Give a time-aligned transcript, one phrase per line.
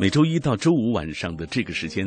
[0.00, 2.06] 每周一到周五晚上的这个时间，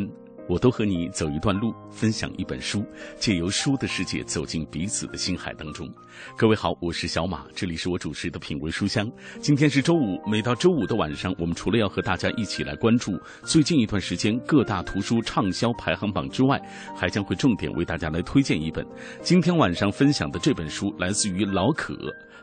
[0.49, 2.83] 我都和你走一段路，分享一本书，
[3.19, 5.87] 借由书的世界走进彼此的心海当中。
[6.35, 9.07] 各位好，我是小马，这里是我主持的品味书香。
[9.39, 13.11] 今天是周五，每到周五的晚上，我们除了要和大家一起来关注
[13.43, 16.59] 最近一段时间各大图书畅销排行榜之外，
[16.95, 18.83] 还将会重点为大家来推荐一本。
[19.21, 21.95] 今天晚上分享的这本书来自于老可。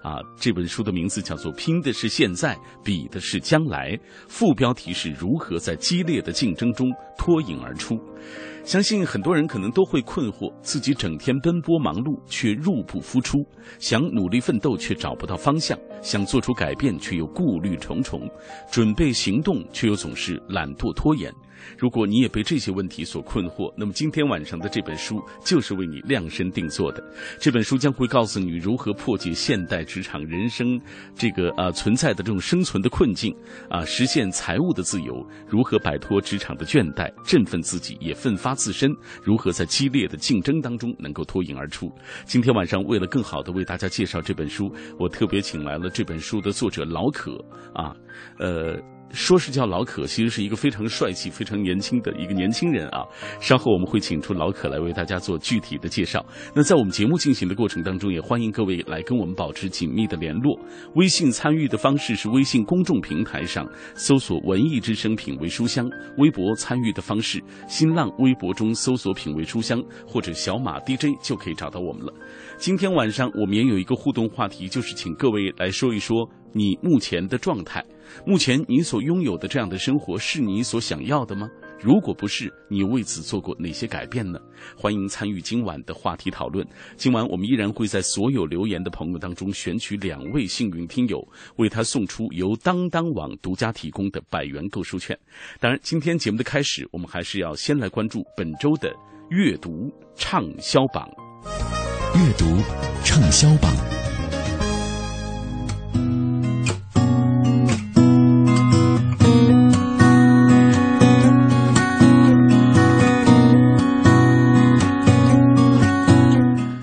[0.03, 3.91] 啊，这本书的名字叫做《拼的是现在，比的是将来》，
[4.29, 7.99] 副标题是如何在激烈的竞争中脱颖而出。
[8.65, 13.39] 相信很多人可能都会困惑：自己整天奔波忙碌，却入不敷出；
[13.79, 18.21] 想努力奋斗，却找不到方向；想做出改变，却又顾虑重重；
[18.71, 21.33] 准备行动，却又总是懒惰拖延。
[21.79, 27.03] 如果你也被这些问题所困惑，那么今天晚上的这本书就是为你量身定做的。
[27.39, 30.81] 这本书将会告诉你如何破解现代职场人生
[31.15, 33.35] 这个啊存在的这种生存的困境
[33.69, 38.91] 啊，实现财务的自由，如何摆脱职场的倦怠，振奋自己也奋发自身，
[39.23, 41.91] 如何在激烈的竞争当中能够脱颖而出。
[42.25, 47.33] 今天晚上为了更好的为大家介绍这本书，我特别请来了这本书的作者老可
[47.75, 47.95] 啊，
[48.39, 48.81] 呃。
[49.13, 53.05] 说是叫老可，其实是一个非常帅气、非常年轻的一个年轻人啊。
[53.41, 56.25] 稍后我们会请出老可来为大家做具体的介绍。
[56.55, 60.59] 那在我们节目进行的过程当中，也欢迎各位来跟我们保持紧密的联络。
[60.95, 65.89] 微信参与的方式是微信公众平台上搜索“文艺之声品味书香”，
[66.19, 72.13] 微博参与的方式，新浪微博中搜索“品味书香”或者“小马 DJ” 就可以找到我们了。
[72.59, 77.85] 今天晚上我们也有一个互动话题，就是请各位来说一说你目前的状态。
[78.25, 81.49] 目前你所拥有的这样的生活是你所想要的吗？
[81.83, 84.39] 如果不是，你为此做过哪些改变呢？
[84.77, 86.67] 欢迎参与今晚的话题讨论。
[86.97, 91.27] 今晚我们依然会在所有留言的朋友当中选取两位幸运听友，
[91.57, 95.19] 为他送出由当当网独家提供的百元购书券。
[95.59, 98.95] 当然，今天节目的开始，我们还是要先来关注本周的
[99.31, 101.09] 阅读畅销榜。
[102.15, 102.45] 阅读
[103.03, 103.73] 畅销榜。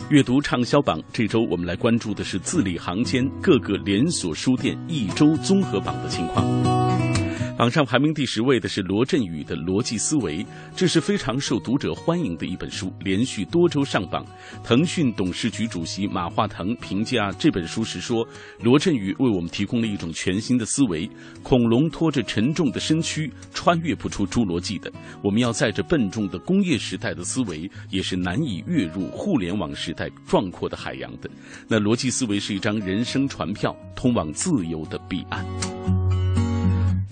[0.09, 6.45] 阅读畅销榜，这周我们来关注的是字里行间各个连锁书店一周综合榜的情况。
[7.57, 10.43] 榜上排名第十位的是罗振宇的《逻辑思维》，
[10.75, 14.23] 这是非常受读者欢迎的一本书，连续多周上榜。
[14.63, 18.23] 腾讯董事局主席马化腾评价这本书时说
[18.61, 21.09] ：“罗振宇为我们提供了一种全新的思维。
[21.41, 24.91] 恐龙拖着沉重的身躯，穿越不出侏罗纪的。
[25.23, 31.27] 我们要载着笨重的工业时代的思维，也是难以跃入互联网时代壮阔的海洋的。
[31.67, 35.43] 那逻辑思维是一张人生船票，通往自由的彼岸。”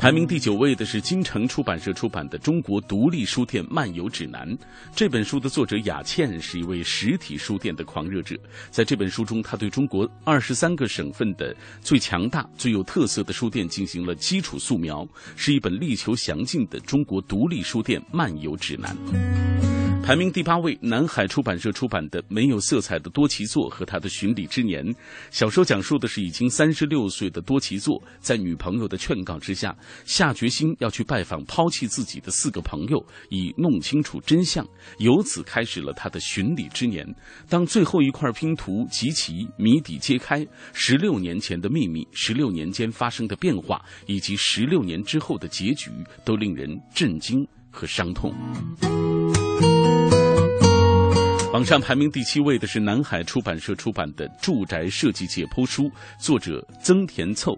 [0.05, 4.47] 排名第九位的是金城出版社出版的《中国独立书店漫游指南》。
[4.95, 8.37] 这本书的作者雅倩是一位实体书店的狂热者，
[8.69, 15.03] 在这本书中，她对中国二十三个省份的最强大、最有特色的书店进行了基础素描，
[15.35, 18.95] 是一本力求详尽的中国独立书店漫游指南。
[20.05, 24.85] 排名第八位，南海出版社出版的《没有色彩的多奇作》和他的巡礼之年。
[25.31, 34.63] 小说讲述的是已经三十六岁的多奇作，在女朋友的劝告之下，下决心要去拜访抛弃自己的四个朋友，以弄清楚真相。
[34.99, 37.03] 由此开始了他的巡礼之年。
[37.49, 45.89] 当最后一块拼图集齐，谜底揭开，十六年前的秘密，十六年间发生的变化，以及十六年之后的结局，
[46.23, 48.31] 都令人震惊和伤痛。
[51.55, 55.83] 榜上排名第七位的是南海出版社出版的《住宅设计解剖书》，
[56.19, 57.57] 作者曾田凑。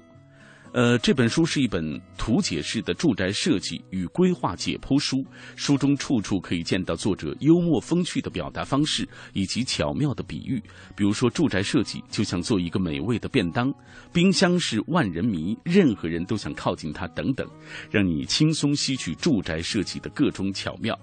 [0.72, 9.04] 呃，这本书是一本图解式的住宅设计与规划解剖书，书中处处可以见到作者幽默风趣的表达方式
[9.34, 10.62] 以及巧妙的比喻。
[10.96, 13.74] 比如说，住宅设计就像做一个美味的便当，
[14.14, 17.50] 冰箱是万人迷，任何人都想靠近它，等等，
[17.90, 20.96] 让你轻松吸取住宅设计的各种巧妙。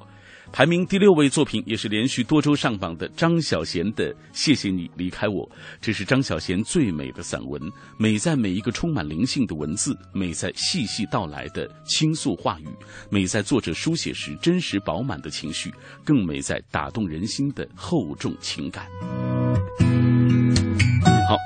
[0.54, 5.44] 排名第六位作品也是连续多周上榜的张小娴的《谢谢你离开我》，
[5.80, 7.60] 这是张小娴最美的散文，
[7.98, 12.68] 美在每一个充满灵性的文字，美在细细道来的倾诉话语，
[13.10, 15.74] 美在作者书写时真实饱满的情绪，
[16.04, 18.86] 更美在打动人心的厚重情感。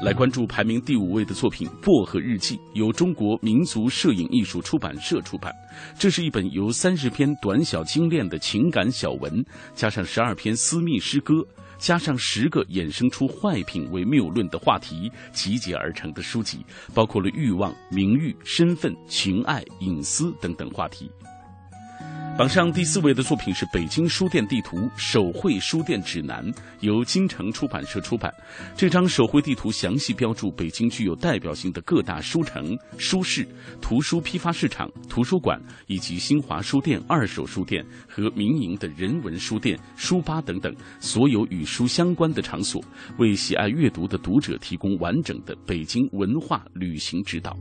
[0.02, 5.52] 来关注排名第五位的作品《薄荷日记》，由中国民族摄影艺术出版社出版。
[5.98, 9.44] 这是一本由三十篇短小精炼的情感小文，
[9.74, 11.34] 加上十二篇私密诗歌，
[11.78, 16.64] 加上十个衍生出坏品为谬论的话题集结而成的书籍，
[16.94, 21.10] 包括了欲望、名誉、身份、情爱、隐私等等话题。
[22.38, 26.46] 榜上第四位的作品是《北京书店地图手绘书店指南》，
[26.78, 28.32] 由金城出版社出版。
[28.76, 33.44] 这张手绘地图详细标注北京具有代表性的各大书城、书市、
[33.80, 42.80] 图书批发市场、图书馆以及新华书店、二手书店和民营的人文书店、书吧等等所有与书相关的场所，
[43.18, 47.56] 为喜爱阅读的读者提供完整的北京文化旅行指导。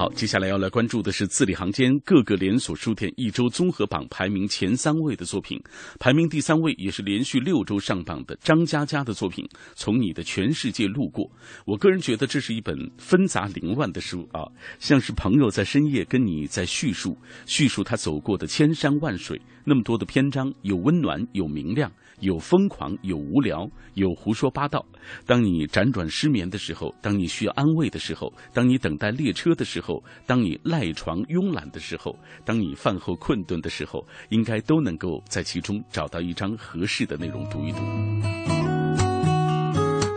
[0.00, 5.62] 好，接下来要来关注的是字里行间各个连锁书店一周综合榜排名前三位的作品。
[5.98, 9.44] 排名第三位也是连续六周上榜的张嘉佳的作品
[9.74, 11.26] 《从你的全世界路过》。
[11.66, 14.48] 我个人觉得这是一本纷杂凌乱的书啊，
[14.78, 17.14] 像是朋友在深夜跟你在叙述，
[17.44, 19.38] 叙述他走过的千山万水。
[19.66, 21.92] 那么多的篇章，有温暖，有明亮。
[22.20, 24.84] 有疯狂，有无聊，有胡说八道。
[25.26, 37.78] 当你辗转失眠的时候，当你需要安慰的时候，当你等待列车的时候，当你赖床慵懒的时候，当你饭后困顿的时候，应该都能够在其中找到一张合适的内容读一读。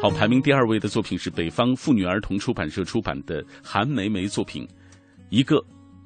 [0.02, 4.66] 好，排名第二位的作品是北方妇女儿童出版社出版的韩梅梅作品
[5.30, 5.56] 《一个》。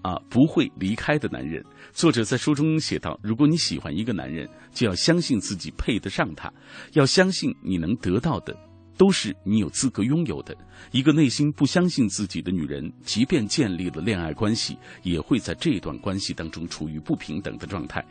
[0.07, 1.61] 啊，不会离开的男人。
[1.91, 6.49] 作者在书中写道：“如果你喜欢一个男人，就要相信自己配得上他，
[6.93, 8.57] 要相信你能得到的
[8.97, 10.55] 都是你有资格拥有的。
[10.91, 18.01] 一个内心不相信自己的女人，即便建立了恋爱关系，也会在这段关系当中处于不平等的状态。”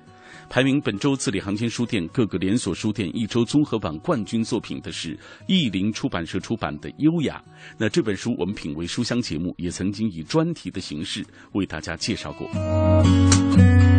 [0.48, 7.42] 排名本周字里行间书店各个连锁书店一周综合榜冠军作品的是意林出版社出版的《优雅》。
[7.76, 13.95] 那这本书我们品味书香节目也曾经以专题的形式为大家介绍过。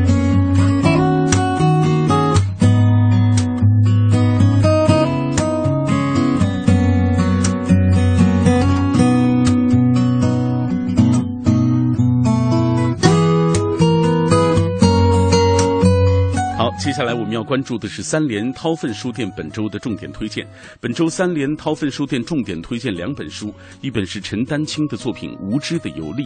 [16.87, 20.47] 接下来我们要关注的是三联韬奋书店本周的重点推荐。
[20.79, 26.25] 本周三联韬奋书店重点推荐两本书，一本是陈丹青的作品《无知的游历》。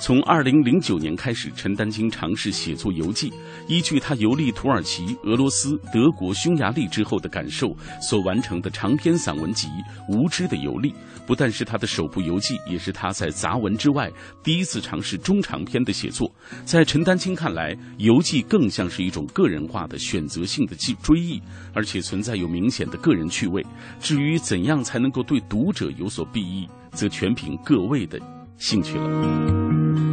[0.00, 3.30] 从二零零九年开始，陈丹青尝试写作游记，
[3.68, 9.68] 依据他游历土耳其、俄罗斯、德国、匈牙利之后的感受所完成的长篇散文集
[10.08, 10.90] 《无知的游历》，
[11.26, 14.10] 不但是他的首部游记，也是他在杂文之外
[14.42, 16.32] 第一次尝试中长篇的写作。
[16.64, 21.38] 在陈丹青看来，游记更像是一种个人化的选择性的记追忆，
[21.74, 23.62] 而且存在有明显的个人趣味。
[24.00, 28.18] 至于怎样才能够对读者有所裨益，则全凭各位的
[28.60, 30.09] 兴趣了。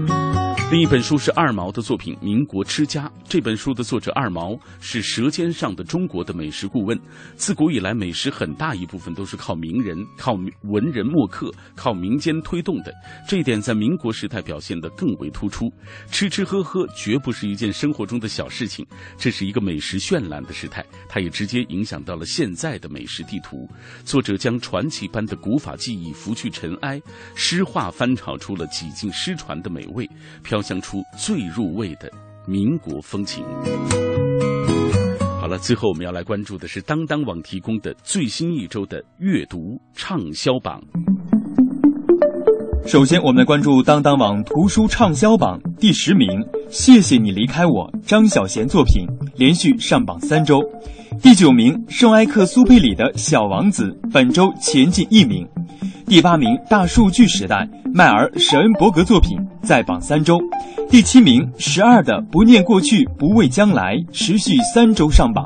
[0.70, 3.06] 另一本书是二毛的作品《民国吃家》。
[3.24, 7.00] 这本书的作者二毛是《舌尖上的中国》的美食顾问。
[7.38, 10.34] 自古以来，美食很大一部分都是靠名人、靠
[10.64, 12.94] 文人墨客、靠民间推动的。
[13.26, 15.72] 这一点在民国时代表现得更为突出。
[16.12, 18.86] 吃吃喝喝绝不是一件生活中的小事情，
[19.18, 20.86] 这是一个美食绚烂的时代。
[21.08, 23.66] 它也直接影响到了现在的美食地图。
[24.04, 27.02] 作者将传奇般的古法技艺拂去尘埃，
[27.36, 30.06] 诗画翻炒出了几近失传的美味。
[30.44, 32.12] 飘香出最入味的
[32.46, 33.44] 民国风情。
[35.40, 40.82] 好了，最后我们要来关注的是当当网提供的最新一周的阅读畅销榜。
[42.86, 46.28] 首先，我们来关注当当网图书畅销榜第十名，
[46.70, 50.62] 《谢谢你离开我》，张小娴作品，连续上榜三周。
[51.22, 55.48] 第九名，圣埃克苏佩里的《小王子》，本周前进一名。
[56.08, 60.40] 第八名，《大数据时代》，迈尔·舍恩伯格作品，在榜三周。
[60.90, 65.46] 第七名，十二的《不念过去，不畏将来》，持续三周上榜。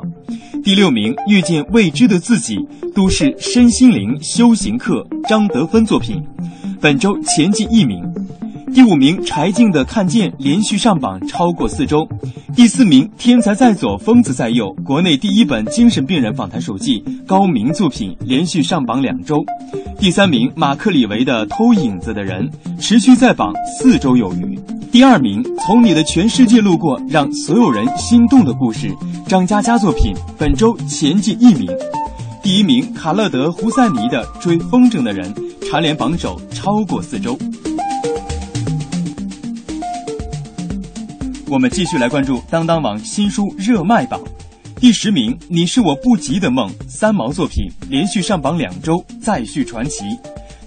[0.62, 2.58] 第六名，《遇见未知的自己》，
[2.94, 6.22] 都市身心灵修行课，张德芬作品，
[6.80, 8.00] 本周前进一名。
[8.74, 12.08] 第五名，柴静的《看见》连续上榜超过四周。
[12.56, 19.36] 第四名，天才在左，疯子在右，国内第一本精神病人访谈手记，高明作品连续上榜两周。
[19.98, 22.48] 第三名，马克·李维的《偷影子的人》
[22.80, 24.58] 持续在榜四周有余。
[24.90, 28.90] 第二名，从你的全世界路过，让所有人心动的故事，
[29.26, 31.68] 张嘉佳作品，本周前进一名。
[32.42, 35.32] 第一名，卡勒德·胡塞尼的《追风筝的人》，
[35.68, 37.38] 蝉联榜首超过四周。
[41.52, 44.18] 我们继续来关注当当网新书热卖榜，
[44.80, 50.02] 第十名，你是我不及的梦，三毛作品，连续上榜两周，再续传奇。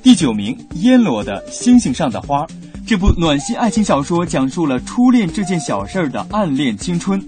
[0.03, 2.45] 第九名，烟罗的《星星上的花》，
[2.85, 7.19] 这部暖心爱情小说讲述了初恋这件小事儿的暗恋青春，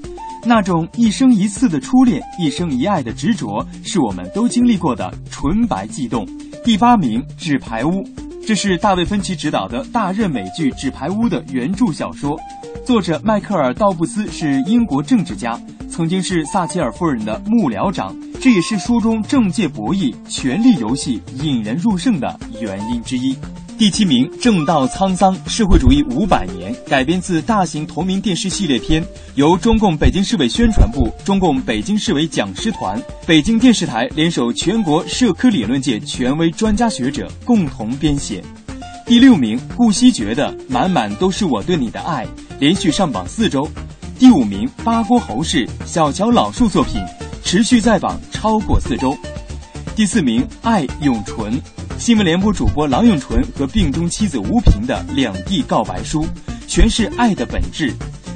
[0.46, 6.24] 那种一生一次的初恋，一生一爱的执着，是我们都经历过的纯白悸动。
[6.64, 7.90] 第八名，《纸牌屋》，
[8.46, 12.40] 这是大卫芬奇执导的大热美剧《纸牌屋》的原著小说。
[12.86, 15.60] 作者迈克尔·道布斯是英国政治家，
[15.90, 23.36] 曾经是撒切尔夫人的幕僚长，这也是书中政界博弈、权力游戏引人入胜的原因之一。
[23.78, 29.06] 第七名，《正道沧桑：社会主义五百年》改编自大型同名电视系列片，
[29.36, 38.44] 由中共北京市委宣传部、中共北京市委讲师团、北京电视台联手全国社科理论界权威专家学者共同编写。
[39.08, 42.26] 第六名，顾惜觉的《满满都是我对你的爱》。
[42.60, 43.66] 连续上榜四周，
[44.20, 47.02] 第五名八郭侯氏小乔老树作品
[47.42, 49.18] 持续在榜超过四周。
[49.96, 51.58] 第四名爱永纯，
[51.98, 56.28] 新闻联播主播郎永淳和病中妻子吴萍的两地告白书，
[56.68, 57.94] 诠释爱的本质。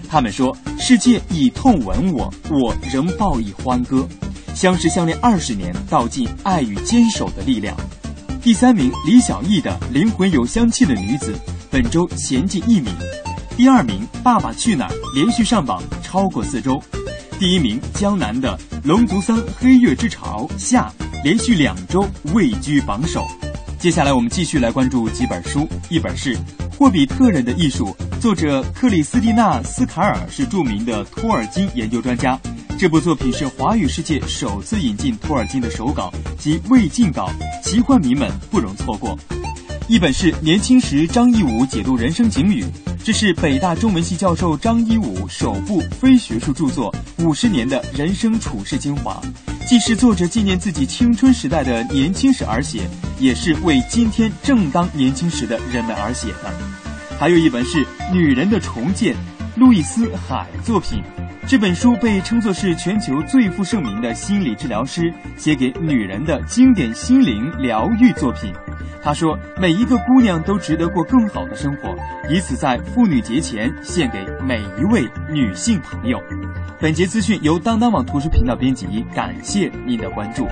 [0.08, 4.08] 他们说：世界以痛吻我，我仍报以欢歌。
[4.56, 7.76] 相识相恋二十年，道尽爱与坚守的力量。
[8.44, 11.32] 第三名李小艺的灵魂有香气的女子，
[11.70, 12.92] 本周前进一名。
[13.56, 16.82] 第二名《爸爸去哪儿》连续上榜超过四周，
[17.38, 20.92] 第一名江南的《龙族三黑月之潮》下
[21.24, 23.28] 连续两周位居榜首。
[23.78, 26.36] 接下来我们继续来关注几本书，一本是
[26.82, 32.36] 《霍比特人的艺术》，作者克里斯蒂娜·斯卡尔是著名的托尔金研究专家，
[32.76, 37.30] 这部作品是华语世界首次引进托尔金的手稿及未进稿，
[37.64, 39.16] 奇幻迷们不容错过。
[39.88, 42.66] 一本是年轻时张一武解读人生警语。
[43.04, 46.92] 这是北大中文系教授张一武首部非学术著作
[47.24, 49.22] 《五十年的人生处世精华》，
[49.68, 56.71] 既是作者纪念自己青春时代的年轻时而写，也是为今天正当年轻时的人们而写的。
[57.22, 59.14] 还有一本是《女人的重建》，
[59.56, 61.04] 路易斯·海作品。
[61.46, 68.52] 这本书被称作是全球最负盛名的心理治疗师写给女人的经典心灵疗愈作品。
[69.04, 71.96] 他说：“每一个姑娘都值得过更好的生活，
[72.28, 76.20] 以此在妇女节前献给每一位女性朋友。”
[76.82, 80.48] 本节资讯由当当网图书频道编辑，感谢您的关注。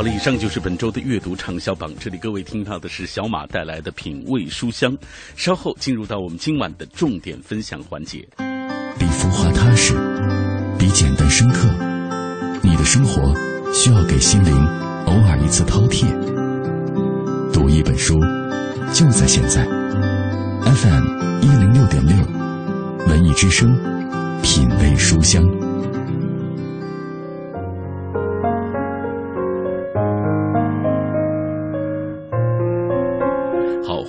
[0.00, 1.92] 好了，以上就是本周的阅读畅销榜。
[2.00, 4.96] 这里各位听到的是小马带来的品味书香。
[5.36, 8.26] 稍后进入到我们今晚的重点分享环节。
[8.98, 9.92] 比浮华踏实，
[10.78, 11.68] 比简单深刻。
[12.62, 13.38] 你的生活。
[13.74, 14.50] 需要给心灵
[15.04, 16.06] 偶尔一次饕餮，
[17.52, 18.18] 读一本书，
[18.94, 19.62] 就在现在。
[20.64, 22.16] FM 一零六点六，
[23.06, 23.78] 文艺之声，
[24.42, 25.44] 品味书香。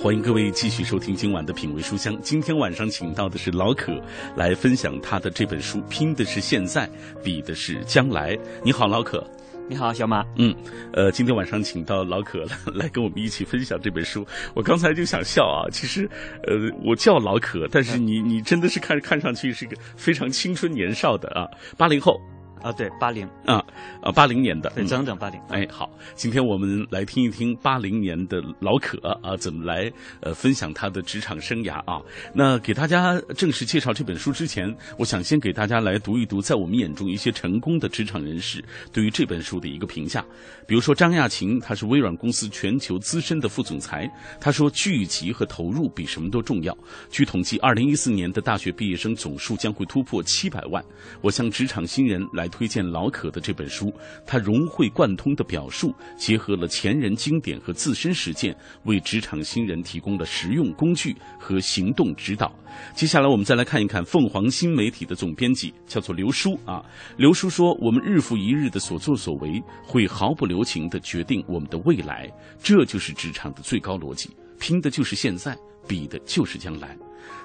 [0.02, 2.20] 欢迎各位继续收听今晚的品味书香。
[2.20, 4.02] 今天晚上请到的是老可，
[4.34, 6.90] 来分享他的这本书，拼的是现在，
[7.22, 8.36] 比的是将来。
[8.64, 9.24] 你好，老可。
[9.68, 10.26] 你好，小马。
[10.38, 10.52] 嗯，
[10.92, 12.44] 呃，今天晚上请到老可
[12.74, 14.26] 来跟我们一起分享这本书。
[14.54, 16.10] 我刚才就想笑啊，其实，
[16.48, 21.46] 呃，我叫老可，但是你你真的是看看上去是个非常青春年少的啊，
[21.78, 22.20] 八零后。
[22.62, 23.62] 啊，对，八零啊，
[24.00, 25.40] 啊，八零年的，对，整整八零。
[25.48, 29.90] 哎，好，今天我们来听一听八零年的老可啊，怎么来
[30.20, 32.00] 呃分享他的职场生涯啊？
[32.32, 40.24] 那给大家正式介绍这本书之前，我想先给大家来读一读，在我们眼中一些成功的职场人士对于这本书的一个评价。
[40.64, 44.08] 比如说张亚勤，他是微软公司全球资深的副总裁，
[44.40, 46.76] 他说聚集和投入比什么都重要。
[47.10, 50.80] 据统计，二零一四年的大学毕业生总数将会突破七百万。
[51.20, 52.48] 我向职场新人来。
[52.52, 53.92] 推荐老可的这本书，
[54.24, 62.54] 他融会贯通的表述，结合了前人经典和自身实践，为职场新人提供了实用工具和行动指导。
[62.94, 66.84] 接下来，我们再来看一看凤凰新媒体的总编辑，叫做刘叔啊。
[67.16, 72.30] 刘叔说：“我们日复一日的所作所为，会毫不留情的决定我们的未来，
[72.62, 74.30] 这就是职场的最高逻辑，
[74.60, 75.56] 拼的就是现在，
[75.88, 76.96] 比的就是将来。”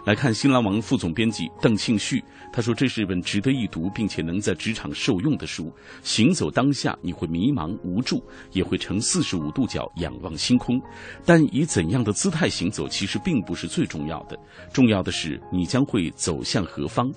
[0.07, 2.23] 来看新浪网副总编辑邓庆旭，
[2.53, 5.69] 他说这是一本值得一读并且能在职场受用的书。
[6.01, 8.23] 行走当下，你会迷茫无助，
[8.53, 10.81] 也会呈四十五度角仰望星空，
[11.25, 14.39] 但以怎样的姿态行走，其实并不是最重要的。
[14.71, 17.11] 重要的是你将会走向何方。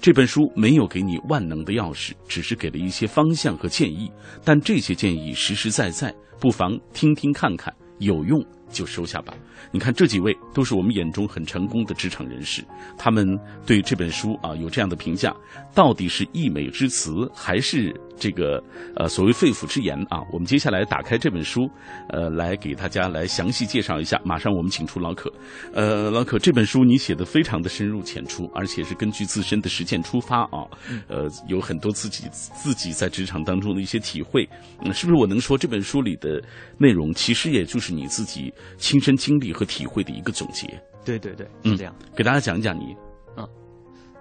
[0.00, 4.08] 这本书没有给你万能的钥匙，只是给了一些方向和建议，
[4.44, 8.40] 但这些建议实实在在，不妨听听看看，有用。
[8.68, 9.32] 就收下吧。
[9.72, 12.64] 你看这几位都是我们眼中很成功的职场人士，
[12.96, 13.26] 他们
[13.66, 15.34] 对这本书啊有这样的评价，
[15.74, 18.62] 到底是溢美之词，还是这个
[18.94, 20.20] 呃所谓肺腑之言啊？
[20.32, 21.68] 我们接下来打开这本书，
[22.08, 24.20] 呃，来给大家来详细介绍一下。
[24.24, 25.32] 马上我们请出老可，
[25.72, 30.64] 呃，老可这本书你写的非常的深入浅出，而且是根据自身的实践出发啊，
[31.08, 34.48] 呃，有很多自己自己在职场当中的一些体会，
[34.84, 36.42] 嗯，是不是我能说这本书里的
[36.78, 38.52] 内容其实也就是你自己？
[38.78, 40.66] 亲身经历和体会的一个总结。
[41.04, 41.94] 对对对，是这样。
[42.16, 42.96] 给大家讲一讲你，
[43.36, 43.48] 嗯，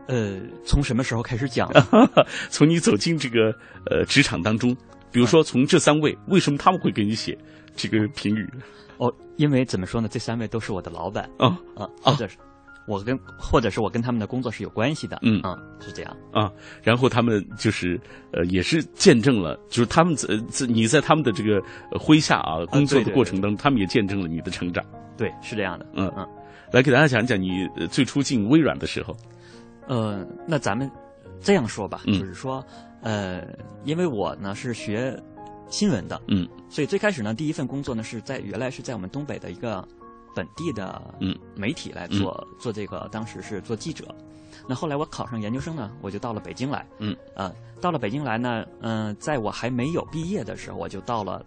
[0.07, 1.69] 呃，从什么时候开始讲？
[2.49, 3.51] 从你走进这个
[3.89, 4.75] 呃职场当中，
[5.11, 7.37] 比如说从这三位，为什么他们会给你写
[7.75, 8.47] 这个评语？
[8.97, 10.07] 哦，因为怎么说呢？
[10.07, 12.37] 这三位都是我的老板哦啊，或者是。
[12.87, 16.51] 我跟或者是我跟他们的工作是有关系的，嗯啊，是这样啊。
[16.83, 17.99] 然后他们就是
[18.31, 21.59] 呃，也是见证了，就是他们在在你在他们的这个
[21.97, 24.85] 麾下啊工作的过程当中，他们也见证了你的成长。
[25.17, 25.85] 对，是这样的。
[25.93, 26.27] 嗯嗯，
[26.71, 29.15] 来给大家讲讲你最初进微软的时候。
[29.87, 30.89] 呃，那咱们
[31.41, 32.63] 这样说吧，就是说，
[33.01, 33.41] 呃，
[33.83, 35.19] 因为我呢是学
[35.69, 39.87] 新闻的，嗯，所以最开始呢，第一份工作呢是在原来是在我们东北的一个。
[40.35, 44.13] 本地的嗯媒体来做做这个，当时是做记者。
[44.67, 46.85] 那后来我考上研究生呢，我就到了北京来。
[46.99, 51.45] 嗯呃，到了北京来呢，嗯，在我还没有毕业的时候，我就到了，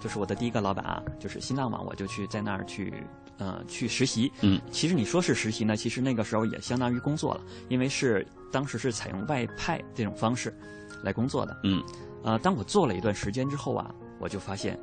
[0.00, 2.94] 就是我的第一个老板啊，就是新浪网，我就去在那儿去
[3.38, 4.30] 呃去实习。
[4.42, 10.56] 嗯，其实你说是实习呢，其实那个时候也相当于工作了，因为是当时是采用外派这种方式
[11.02, 11.60] 来工作的。
[11.64, 11.82] 嗯，
[12.22, 14.78] 呃，当我做了一段时间之后啊，我就发现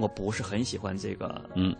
[0.00, 1.50] 我不是很喜欢这个。
[1.54, 1.76] 嗯。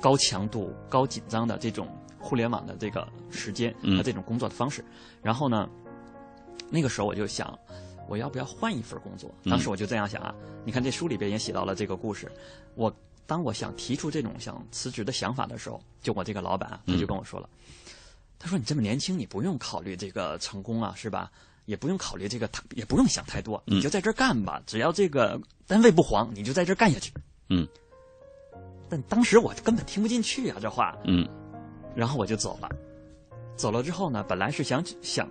[0.00, 1.88] 高强度、高紧张的这种
[2.18, 4.84] 互联网的这个时间和这种工作的方式，
[5.22, 5.68] 然后呢，
[6.70, 7.58] 那个时候我就想，
[8.08, 9.32] 我要不要换一份工作？
[9.44, 10.34] 当时我就这样想啊。
[10.64, 12.30] 你看这书里边也写到了这个故事。
[12.74, 12.94] 我
[13.26, 17.48] 当我想提出这种想辞职的想法的时候，就我这个老板他就跟我说了，
[18.38, 21.30] 他说：“你这么年轻，你不用考虑这个成功啊，是吧？
[21.66, 24.60] 也不用考虑这个，也不用想太多，你就在这儿干吧。
[24.66, 27.12] 只要这个单位不黄，你就在这儿干下去。”
[27.48, 27.68] 嗯。
[28.90, 30.94] 但当时我根本听不进去啊，这话。
[31.04, 31.26] 嗯，
[31.94, 32.68] 然后我就走了。
[33.56, 35.28] 走了之后呢，本来是想想，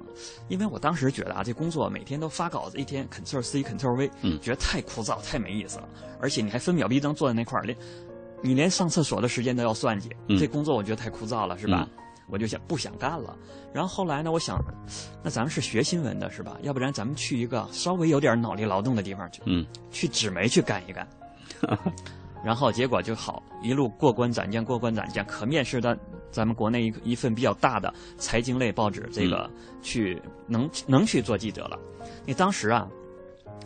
[0.47, 5.89] 因为我当时觉得啊，这工作每天都发稿子，一天 Ctrl C Ctrl V，嗯，觉得太枯燥，太没意思了。
[6.21, 7.75] 而且你还分秒必争坐在那块儿，连
[8.41, 11.89] 你连上厕所的时间都要算计，这工作我觉得太枯燥了，是吧？
[12.27, 13.35] 我就想不想干了。
[13.73, 14.63] 然后后来呢，我想，
[15.23, 16.55] 那咱们是学新闻的，是吧？
[16.61, 21.07] 要不然咱们去一个稍微有点脑力劳动的地方去，嗯，去纸媒去干一干。
[22.43, 25.25] 然后结果就好，一路过关斩将，过关斩将。
[25.25, 25.97] 可面试的
[26.31, 29.49] 咱们国内一一份比较大的财经类报纸，这个
[29.81, 31.77] 去能能去做记者了。
[32.25, 32.87] 你当时啊，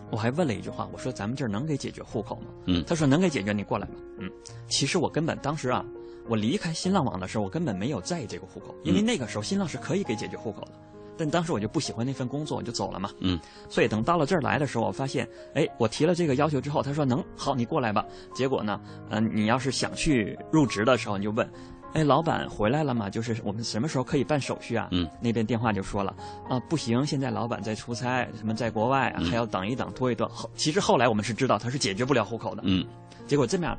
[0.09, 2.47] 我还问了一句话，我说咱们这儿能给解决户口吗？
[2.65, 3.93] 嗯，他说能给解决，你过来吧。
[4.19, 4.29] 嗯，
[4.67, 5.85] 其实我根本当时啊，
[6.27, 10.71] 我离开新浪网的时候，我根本没有在意这个户口，因为那个时候新浪是可以给解决户口的。
[11.17, 13.09] 但当时我就不喜欢那份工作，我就走了嘛。
[13.19, 18.05] 嗯，所以等到了这儿来的时候，我发现，哎，我提了这个要求之后，他说能好，你过来吧。
[18.33, 21.47] 结果呢，嗯，你要是想去入职的时候，你就问，
[21.93, 23.09] 哎，老板回来了吗？
[23.09, 24.87] 就是我们什么时候可以办手续啊？
[24.91, 26.15] 嗯，那边电话就说了，
[26.49, 30.27] 啊，不行，现在老板在出差，什么在国外，还要等一等，拖一拖。
[30.29, 32.63] 后其实后来我们是知道他是解决不了户口的。
[32.65, 32.85] 嗯，
[33.27, 33.77] 结果这面，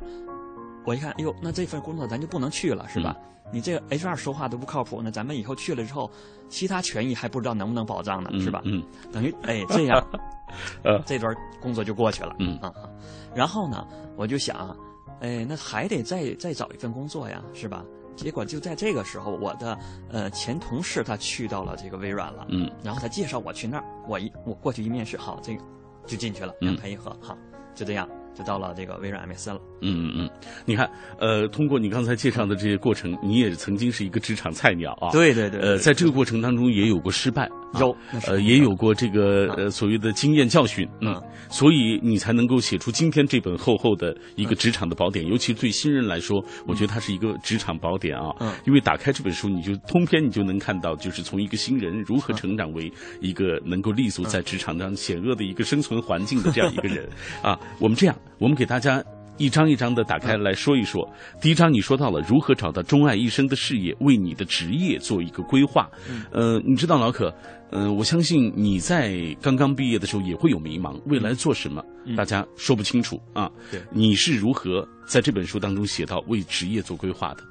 [0.85, 3.15] 我一看，哎呦，那这份工作咱就不能去了，是吧？
[3.51, 6.09] 你这个 HR 说话都不靠谱，那咱们以后去了之后，
[6.49, 8.61] 其他权益还不知道能不能保障呢，是吧？
[8.65, 10.03] 嗯，等于哎这样，
[10.83, 12.35] 呃，这段工作就过去了。
[12.39, 12.89] 嗯啊啊，
[13.35, 14.75] 然后呢，我就想，
[15.21, 17.83] 哎，那还得再再找一份工作呀，是吧？
[18.15, 19.77] 结果就在这个时候，我的
[20.09, 25.63] 呃前同事他去到了这个微软了，嗯，然后他介绍我去那儿，我一我过去一面试，好，这个
[26.07, 27.37] 就进去了，两拍一合，好，
[27.75, 28.09] 就这样。
[28.37, 29.59] 就到了这个微软 M S 了。
[29.81, 30.29] 嗯嗯嗯，
[30.65, 35.11] 你看，呃，通过你刚才介绍的这些过程，你也曾经是一个职场菜鸟啊。
[35.11, 35.59] 对对对。
[35.59, 37.47] 呃，在这个过程当中也有过失败，
[37.79, 37.95] 有，
[38.27, 45.25] 呃，也有过这个呃所谓的经验教训，嗯，所以你才能够写出今天这本厚厚的一个职场的宝典。
[45.27, 48.33] 尤其对新人来说，我觉得它是一个职场宝典啊。
[48.39, 48.51] 嗯。
[48.65, 57.07] 因为打开这本书，你就通篇你就能看到，就是从一个新人如何成长为一个能够立足在职场上险恶的一个生存环境的这样一个人
[57.43, 57.59] 啊。
[57.79, 59.03] 我们这样，我们给大家。
[59.37, 61.05] 一张一张的打开来说一说。
[61.41, 65.89] 第一章你说到了如何找到钟爱一生的事业，为你的职业做一个规划。
[66.31, 67.29] 呃，你知道老可，
[67.69, 71.83] 呃，我相信你在刚刚毕业的时候也会有迷茫，未来做什么，
[72.15, 73.51] 大家说不清楚啊。
[73.69, 77.43] 对，你是如何在这本书当中写到为职业做规划的？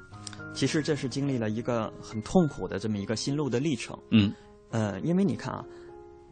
[0.55, 3.95] 其实这是经历了一个很痛苦的这么一个心路的历程。
[4.09, 4.33] 嗯，
[4.71, 5.63] 呃，因为你看啊。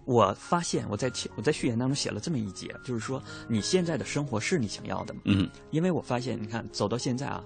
[0.06, 5.22] 我发现我在我在序言当中写了这么一节，就是说你现在的生活是你想要的吗？
[5.26, 7.44] 嗯，因为我发现，你看走到现在啊，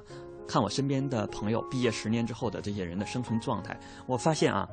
[0.47, 4.67] 看我身边的朋友毕业十年之后的这些人的生存状态，我发现啊，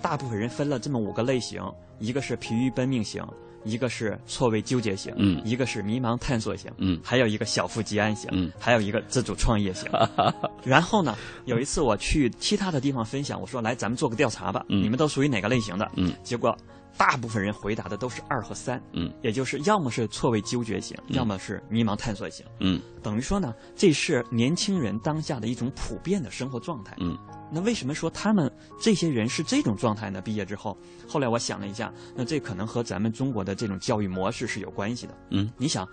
[0.00, 1.62] 大部分人分了这么五个类型：
[1.98, 3.24] 一个是疲于奔命型，
[3.62, 9.88] 一个是错位纠结型，嗯，一个是迷茫探索型，嗯，还有一个小富即安型，嗯，还有一个自主创业型。
[10.64, 15.88] 然后呢，有一次我去其他的地方分享，我说来咱们做个调查吧，你们都属于哪个类型的？
[15.94, 16.56] 嗯，结果。
[16.96, 27.16] 大部分人回答的都是二和三，嗯，也就是要么是错位纠结型，要么是迷茫探索型，嗯，等于说呢，这是年轻人当下的一种普遍的生活状态，嗯，
[27.50, 30.20] 那为什么说他们这些人是这种状态呢？
[30.20, 30.76] 毕业之后，
[31.08, 35.88] 后来我想了一下，那这可能和咱们中国的这种教育模式是有关系的，嗯，你想，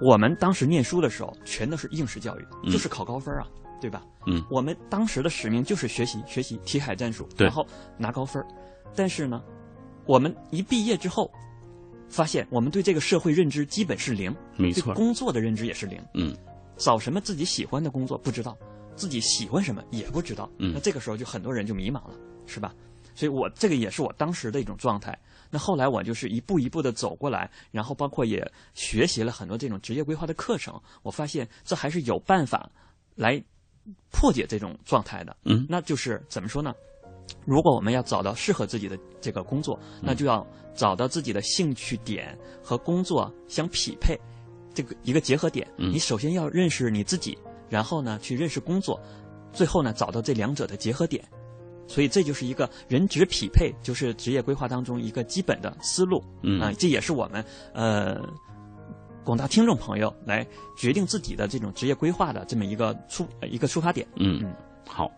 [0.00, 3.46] 我们当时念书的时候，全都是应试教育，就是考高分啊，
[3.80, 4.02] 对吧？
[4.26, 7.64] 嗯，我们当时的使命就是学习学习题海战术，然后
[7.96, 8.44] 拿高分，
[8.94, 9.40] 但是呢。
[10.10, 11.30] 我们一毕业之后，
[12.08, 16.04] 发现我们对这个社会认知基本是零，没错，工作的认知也是零。
[16.14, 16.36] 嗯，
[16.76, 18.58] 找什么自己喜欢的工作不知道，
[18.96, 20.50] 自己喜欢什么也不知道。
[20.58, 22.74] 嗯，那这个时候就很多人就迷茫了，是吧？
[23.14, 25.16] 所以我这个也是我当时的一种状态。
[25.48, 28.44] 那后来我就是一步一步的走过来，然后包括也
[28.74, 32.68] 学习了很多这种职业规划的课程，我发现这还是有办法
[33.14, 33.40] 来
[34.10, 35.36] 破解这种状态的。
[35.44, 36.74] 嗯，那就是怎么说呢？
[37.44, 44.18] 如果我们要找到适合自己的这个工作，那就要找到自己的兴趣点和工作相匹配，
[44.72, 45.66] 这个一个结合点。
[45.76, 47.36] 你首先要认识你自己，
[47.68, 49.00] 然后呢去认识工作，
[49.52, 51.24] 最后呢找到这两者的结合点。
[51.86, 56.22] 所以这就是一个人职匹配，就是职业规划当中一个基本的思路。
[56.42, 58.20] 嗯啊，这也是我们呃
[59.24, 60.46] 广大听众朋友来
[60.78, 64.06] 决定自己的这种职业规划的这么一个出一个出发点。
[64.16, 64.54] 嗯嗯，
[64.86, 65.10] 好。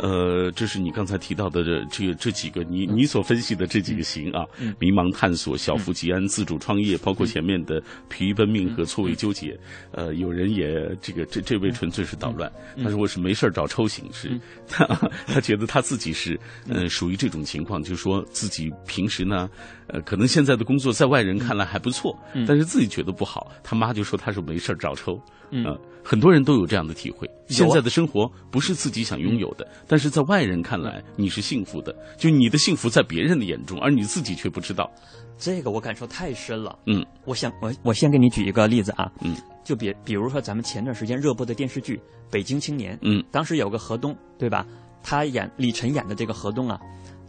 [0.00, 4.44] 呃，这是你刚才提到的这这这几个，你你所分析的这几个型啊，
[4.78, 9.58] 迷茫探索、小富即安、自主创业，包括前面的疲于奔命和错位纠结。
[9.92, 10.66] 呃，有人也
[11.00, 12.50] 这个这这位纯粹是捣乱，
[12.82, 14.30] 他说我是没事找抽型，是
[14.68, 14.84] 他
[15.26, 16.88] 他觉得他自己是嗯。
[16.88, 19.48] 属于这种情况，就是说自己平时呢，
[19.86, 25.16] 呃，可能现在的工作在外人看来还不错，但是自己觉得不好，他妈就说他是没事找抽。
[25.52, 25.64] 嗯，
[26.04, 27.28] 很多人都有这样的体会。
[27.48, 31.92] 现在的生活不是自己想拥有的，但是在外人看来你是幸福的。
[32.16, 34.88] 就你的幸福在别人的眼中，而你自己却不知道。
[35.36, 36.78] 这个我感受太深了。
[36.86, 39.10] 嗯，我想我我先给你举一个例子啊。
[39.20, 41.96] 嗯，就比比如说咱们前段时间热播的电视剧
[42.30, 42.94] 《北京青年》。
[43.02, 44.64] 嗯，当时有个河东，对吧？
[45.02, 46.78] 他演李晨演的这个河东啊，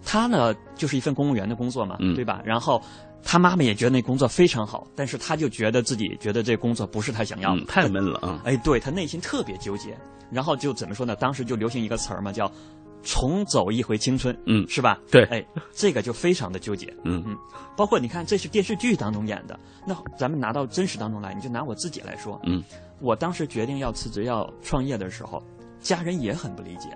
[0.05, 2.43] 他呢就是一份公务员的工作嘛，对吧？
[2.45, 2.79] 然后。
[3.23, 8.41] 他妈妈也觉得那工作非常好，但是他就觉得自己觉得这工作不是他想要的，太闷了啊！
[8.43, 9.97] 哎，对他内心特别纠结，
[10.31, 11.15] 然后就怎么说呢？
[11.15, 12.51] 当时就流行一个词儿嘛，叫
[13.03, 14.99] “重走一回青春”，嗯，是吧？
[15.09, 17.37] 对，哎，这个就非常的纠结，嗯嗯。
[17.77, 22.61] 包括你看，这是电视剧当中演的，那咱们拿到真实当中来，你就拿我自己来说，嗯，
[22.99, 25.41] 我当时决定要辞职要创业的时候，
[25.79, 26.89] 家人也很不理解。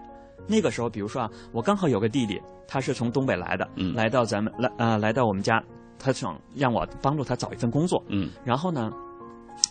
[0.47, 5.63] 那个时候，比如说啊，我刚好有个弟弟，他是从东北来的，嗯，来到咱们来啊，来到我们家。
[5.97, 8.91] 他想让我帮助他找一份工作，嗯，然后呢，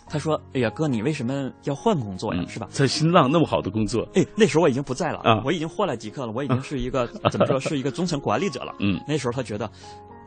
[0.08, 2.44] 他说：“哎呀，哥，你为什么要换工作呀？
[2.48, 2.66] 是吧？
[2.70, 8.74] 在新浪那么好的工作，哎，那时候我已经不在了啊，我已经换了几课了，我已经是一个 怎么说是一个中层管理者了。
[8.80, 9.70] 嗯，那时候他觉得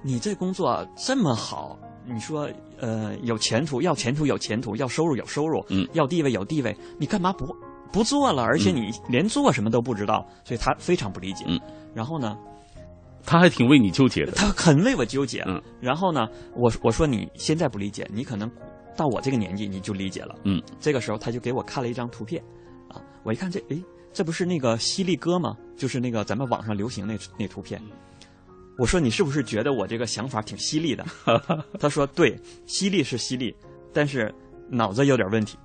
[0.04, 7.56] 你这工作这么好，你说呃有前途，要前途有前途，要收入有收入，嗯，要地位有地位，你干嘛不
[7.92, 8.44] 不做了？
[8.44, 11.44] 而且你连做什么都不知道，所以他非常不理解。
[11.48, 11.60] 嗯，
[11.94, 12.38] 然后呢？”
[13.28, 15.44] 他还挺为你纠结的，他很为我纠结。
[15.46, 18.50] 嗯，然后呢，我我说你现在不理解，你可能
[18.96, 20.34] 到我这个年纪你就理解了。
[20.46, 22.42] 嗯，这个时候他就给我看了一张图片，
[22.90, 25.58] 啊，我一看这，诶，这不是那个犀利哥吗？
[25.76, 27.82] 就是那个咱们网上流行那那图片。
[28.80, 31.06] 我说你是不是觉得我这个想法挺犀利的？
[31.78, 33.54] 他说对，犀利是犀利，
[33.92, 34.34] 但是
[34.70, 35.58] 脑子有点问题。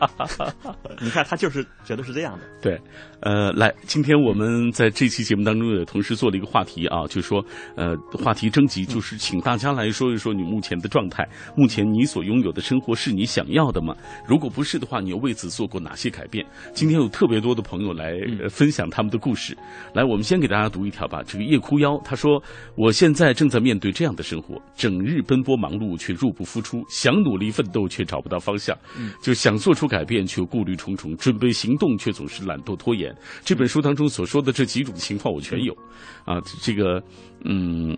[1.00, 2.44] 你看他就是觉得是这样的。
[2.62, 2.80] 对，
[3.20, 7.44] 呃，来，今天我们在这期节目当中也同时做了一个话题啊，就是说，
[7.76, 13.94] 呃，话题征集就是请大家来说一说你目前的状态，目前你所拥有的生活是你想要的吗？
[14.26, 16.46] 如果不是的话，你又为此做过哪些改变？
[16.72, 18.14] 今天有特别多的朋友来
[18.48, 19.54] 分享他们的故事。
[19.92, 21.22] 来，我们先给大家读一条吧。
[21.26, 22.42] 这个夜哭妖他说
[22.74, 28.74] ：“我现在正在面对这样的生活，整日奔波忙碌却入不敷出，想努力奋斗却找不到方向，
[29.22, 33.12] 就想做出。”改变却顾虑重重，准备行动却总是懒惰拖延。
[33.44, 35.74] 这本书当中所说的这几种情况，我全有。
[36.24, 37.02] 啊，这个，
[37.44, 37.90] 嗯，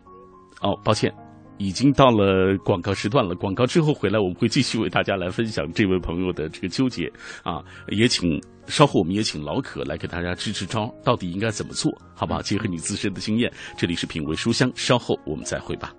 [0.62, 1.12] 哦，抱歉。
[1.58, 7.06] 已经到了广告时段了，广告之后回来，我们会继续为大家来分享这位朋友的这个纠结
[7.44, 12.42] 啊，也请稍后我们也请老可来给大家支支招，到底应该怎么做，好不好？
[12.42, 15.92] 结合你自身的经验，这里是品味书香，稍后我们再会吧。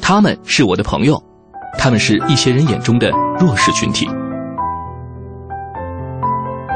[0.00, 1.20] 他们是我的朋友。
[1.76, 4.08] 他们是一些人眼中的弱势群体。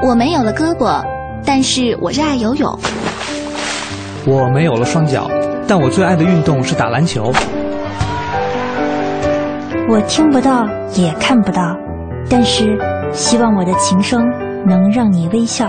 [0.03, 1.03] 我没有了胳膊，
[1.47, 2.79] 但是我热爱游泳。
[4.27, 5.31] 我没有了双脚，
[5.67, 7.33] 但我最爱的运动是打篮球。
[9.89, 11.75] 我听不到，也看不到，
[12.29, 12.77] 但是
[13.13, 14.21] 希望我的琴声
[14.67, 15.67] 能让你微笑。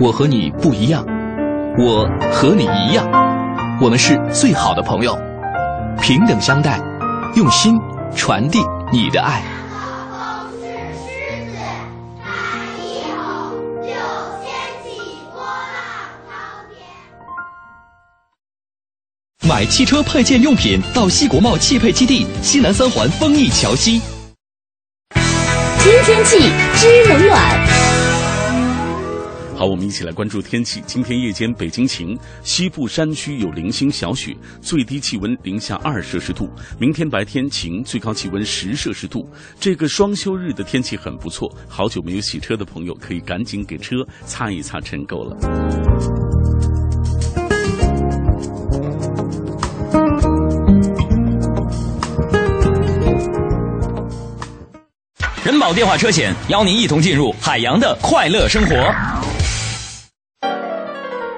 [0.00, 1.04] 我和你不一样，
[1.78, 3.08] 我和你一样，
[3.80, 5.16] 我们是最好的朋友。
[6.00, 6.80] 平等相待，
[7.36, 7.78] 用心
[8.16, 8.60] 传递
[8.92, 9.42] 你的爱。
[19.48, 24.00] 买汽车配件用品到西国贸汽配基地西南三环丰益桥西。
[25.78, 26.38] 听天气
[26.74, 27.81] 知冷暖。
[29.62, 30.82] 好，我们一起来关注天气。
[30.88, 36.50] 今天夜间北京晴，西部山区有零星小雪，最低气温零下二摄氏度。
[36.80, 39.24] 明天白天晴，最高气温十摄氏度。
[39.60, 45.36] 这个双休日的天气很不错，好久没有洗车的朋友可以赶紧给车擦一擦尘垢了。
[55.44, 58.74] 人保电话车险邀您一同进入海洋的快乐生活。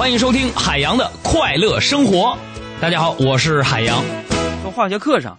[0.00, 2.38] 欢迎收听海洋的快乐生活。
[2.80, 4.02] 大家好，我是海洋。
[4.62, 5.38] 说化学课上，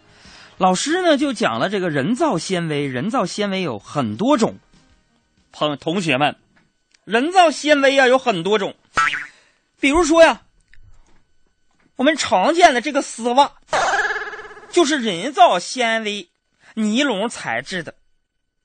[0.59, 2.85] 老师呢就讲了这个人造纤维。
[2.85, 4.59] 人造纤维有很多种，
[5.51, 6.37] 朋同学们，
[7.05, 8.75] 人造纤维啊有很多种。
[9.79, 10.43] 比如说呀，
[11.95, 13.53] 我们常见的这个丝袜，
[14.69, 16.29] 就是人造纤维
[16.75, 17.95] 尼龙材质的。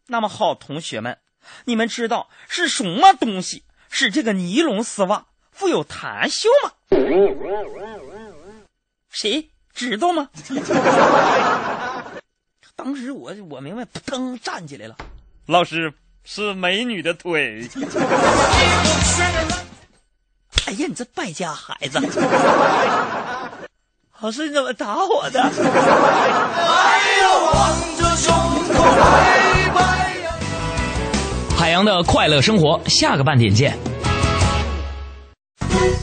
[0.09, 1.17] 那么好，同学们，
[1.65, 5.25] 你们知道是什么东西是这个尼龙丝袜？
[5.57, 6.71] 富有弹性吗？
[9.11, 10.29] 谁知道吗？
[12.77, 14.95] 当时我我明白，扑腾站起来了。
[15.47, 15.93] 老师
[16.25, 17.67] 是美女的腿。
[20.67, 21.99] 哎呀，你这败家孩子！
[24.21, 25.43] 老师你怎么打我的？
[31.57, 33.79] 海洋的快乐生活，下个半点见。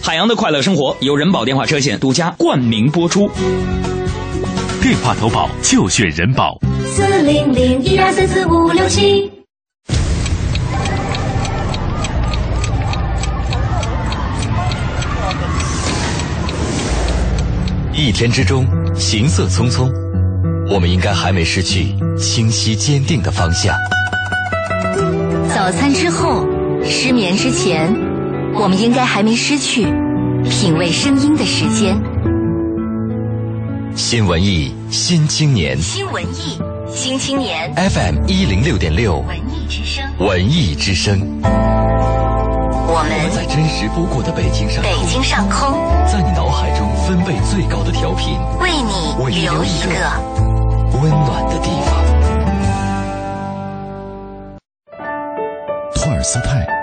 [0.06, 3.26] 海洋的快乐生活由人保电话车险独家冠名播出。
[4.82, 6.60] 电话投保就选人保。
[6.86, 9.32] 四零零一二三四五六七。
[17.94, 19.90] 一天之中，行色匆匆，
[20.70, 23.74] 我们应该还没失去清晰坚定的方向。
[25.48, 26.46] 早餐之后，
[26.84, 28.13] 失眠之前。
[28.56, 29.84] 我们应该还没失去
[30.44, 32.00] 品味声音的时间。
[33.96, 41.20] 新文艺新青年，新文艺新青年，FM 一零六点六，文艺之声，文艺之声。
[42.96, 45.74] 我们在真实不过的北京上，北京上空，
[46.08, 49.90] 在你脑海中分贝最高的调频，为你留一个
[51.02, 52.04] 温暖的地方。
[55.96, 56.83] 托尔斯泰。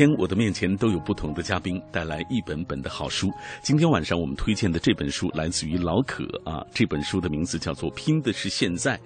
[0.00, 3.30] 天我的面前都有不同的嘉宾带来一本本的好书。
[3.60, 8.96] 今天晚上我们推荐的这本书来自于老可啊，这本书的名字叫做《拼的是现在》。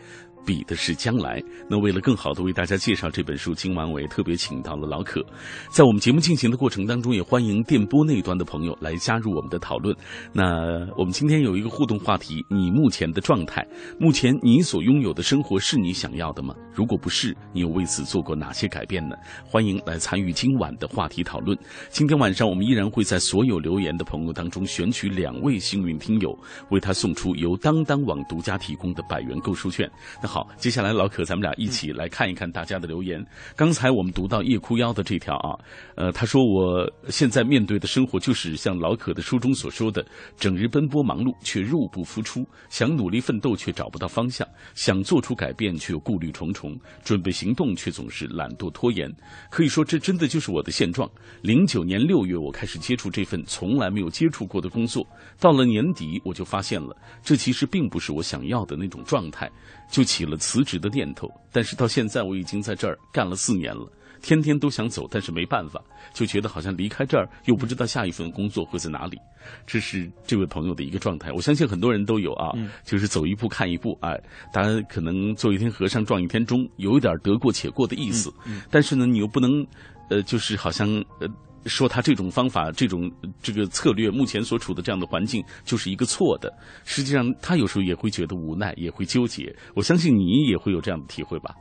[0.44, 1.42] 比的是将来。
[1.68, 5.24] 那为了更好的为大家介绍这本书，今晚我也特别请到了老可。
[5.70, 9.96] 在我们节目进行的过程当中，也欢迎电波那端的朋友来加入我们的讨论。
[10.32, 13.66] 那我们今天有一个互动话题：你目前的状态，
[13.98, 16.54] 目前你所拥有的生活是你想要的吗？
[16.74, 19.16] 如果不是，你有为此做过哪些改变呢？
[19.46, 21.58] 欢迎来参与今晚的话题讨论。
[21.88, 26.38] 今天晚上我们依然会在所有留言的朋友当中选取两位幸运听友，
[26.70, 29.90] 为他送出由当当网独家提供的百元购书券。
[30.22, 30.33] 那。
[30.34, 33.24] 好，接下来老可，咱们俩一起来看一看大家的留言。
[33.54, 35.54] 刚才我们读到叶哭妖的这条啊，
[35.94, 40.04] 呃，他说我现在面对的生活就是像老可的书中所说的，
[40.36, 44.44] 整日奔波忙碌却入不敷出，想努力奋斗却找不到方向，
[44.74, 49.08] 想做出改变却又顾虑重重，准备行动却总是懒惰拖延。
[49.52, 51.08] 可以说，这真的就是我的现状。
[51.42, 55.06] 零九年六月，我开始接触这份从来没有接触过的工作，
[55.38, 59.48] 到了年底，我就发现了，这其实并不是我想要的那种状态。
[59.90, 63.86] 就起了辞职的念头，但是到现在我已经在这儿干了四年了，
[64.22, 65.82] 天天都想走，但是没办法，
[66.12, 69.18] 就觉得好像离开这儿又不知道下一份工作会在哪里。
[69.66, 72.52] 这是这位朋友的一个状态，我相信很多人都有啊，
[72.84, 74.18] 就是走一步看一步，哎，
[74.52, 78.32] 大家可能做一天和尚撞一天钟，有一点得过且过的意思，
[78.70, 79.66] 但是呢，你又不能，
[80.08, 80.88] 呃，就是好像
[81.20, 81.28] 呃。
[81.66, 83.10] 说他这种方法、这种
[83.42, 86.52] 这个策略，目前所处的这样的环境就是一个错的。
[86.84, 89.54] 实际上，他有时候也会觉得无奈，也会纠结。
[89.74, 91.54] 我相信你也会有这样的体会吧？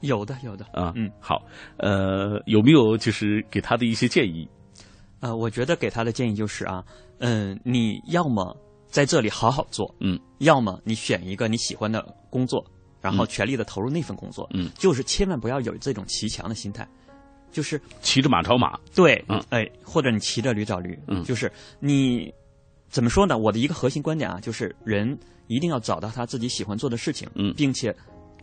[0.00, 0.92] 有的，有的啊。
[0.94, 1.42] 嗯，好，
[1.78, 4.48] 呃，有没有就是给他的一些建议？
[5.20, 6.84] 呃，我觉得给他的建议就是啊，
[7.18, 12.64] 嗯，你要么在这里好好做，嗯，要么你选一个你喜欢的工作，
[13.00, 16.88] 然后全力的投入那份工作，嗯，就是千万不要有这种骑墙的心态。
[17.58, 22.32] 就是骑着马找马，对，嗯，哎，或者你骑着驴找驴，嗯，就是你
[22.88, 23.36] 怎么说呢？
[23.36, 25.18] 我的一个核心观点啊，就是人
[25.48, 27.92] 一定要找到他自己喜欢做的事情，嗯，并且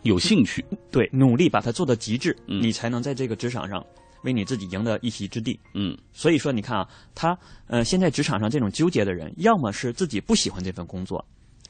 [0.03, 3.81] 有兴趣，对，努力把它做到极致，嗯，你才能在这个职场上
[4.23, 5.97] 为你自己赢得一席之地，嗯。
[6.11, 11.25] 所以说，你看啊，他呃，现在职场上这种纠结的人，要么是自己不喜欢这份工作，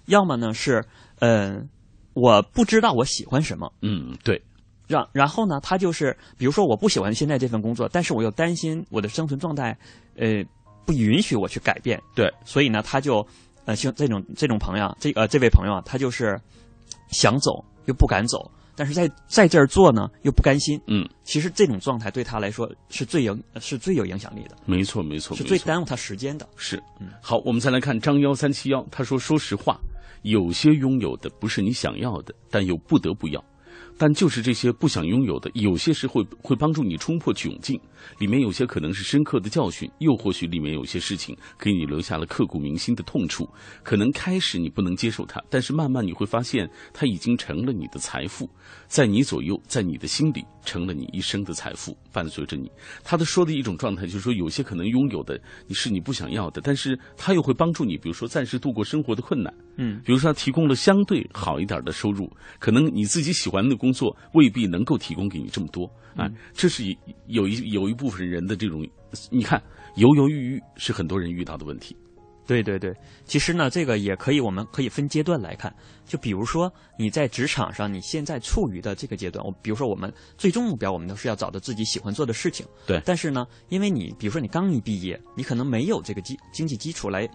[0.08, 0.84] 要么呢是
[1.20, 1.62] 呃，
[2.16, 4.42] 我不知道我喜欢什么，嗯，对。
[4.88, 9.78] 让然后呢，他就是，比如说我不喜欢现在这份工作，但是我又担心我的生存状态，
[10.16, 10.44] 呃，
[10.86, 12.02] 不允许我去改变。
[12.16, 13.26] 对，所以呢，他就，
[13.66, 16.40] 呃，像这种这种朋友，这呃这位朋友啊，他就是
[17.10, 20.80] 想走又不敢走，但是在在这儿做呢又不甘心。
[20.88, 24.56] 嗯，其实这种状态对他来说是最有是最有影响力的。
[24.66, 26.48] 没错，没错，是最耽误他时间的。
[26.56, 29.80] 是，嗯，好，我们再来看张幺三七幺，他说：“说实话，
[30.22, 33.44] 有些拥有的不是你想要的，但又不得不要。”
[33.98, 37.80] 但就是这些不想拥有的，有些时会会帮助你冲破窘境。
[38.20, 43.50] 里面有些可能是深刻的教训，又或许里面有些事情给你留下了刻骨铭心的痛处。
[43.84, 48.50] 可能开始你不能接受它，但是慢慢你会发现，它已经成了你的财富，
[48.88, 52.70] 在你左右，在你的心里，成了你一生的财富，伴随着你。
[53.04, 59.52] 他的说的一种状态就是说，有些可能拥有的你是你不想要的，但是他又会帮助你，比如说暂时度过生活的困难。
[59.78, 65.86] 嗯，比如说他提供了相对好一点的收入，可能你自己喜欢的工作未必能够提供给你这么多
[66.16, 66.30] 啊。
[66.54, 66.84] 这是
[67.28, 68.88] 有一有一部分人的这种，
[69.30, 69.62] 你看
[69.96, 71.96] 犹犹豫豫是很多人遇到的问题。
[72.48, 72.94] 对对对，
[73.26, 75.76] 其实呢，这个也可以，我们可以分阶段来看。
[76.06, 82.64] 就比如说你在职场上，你现在处于的这个阶段，我比如说我们最终目标，我们都是要找到自己喜欢做的事情。
[82.86, 83.02] 对。
[83.04, 87.28] 但是呢，因为你比如说你刚一毕业，你可能没有这个基经济基础来。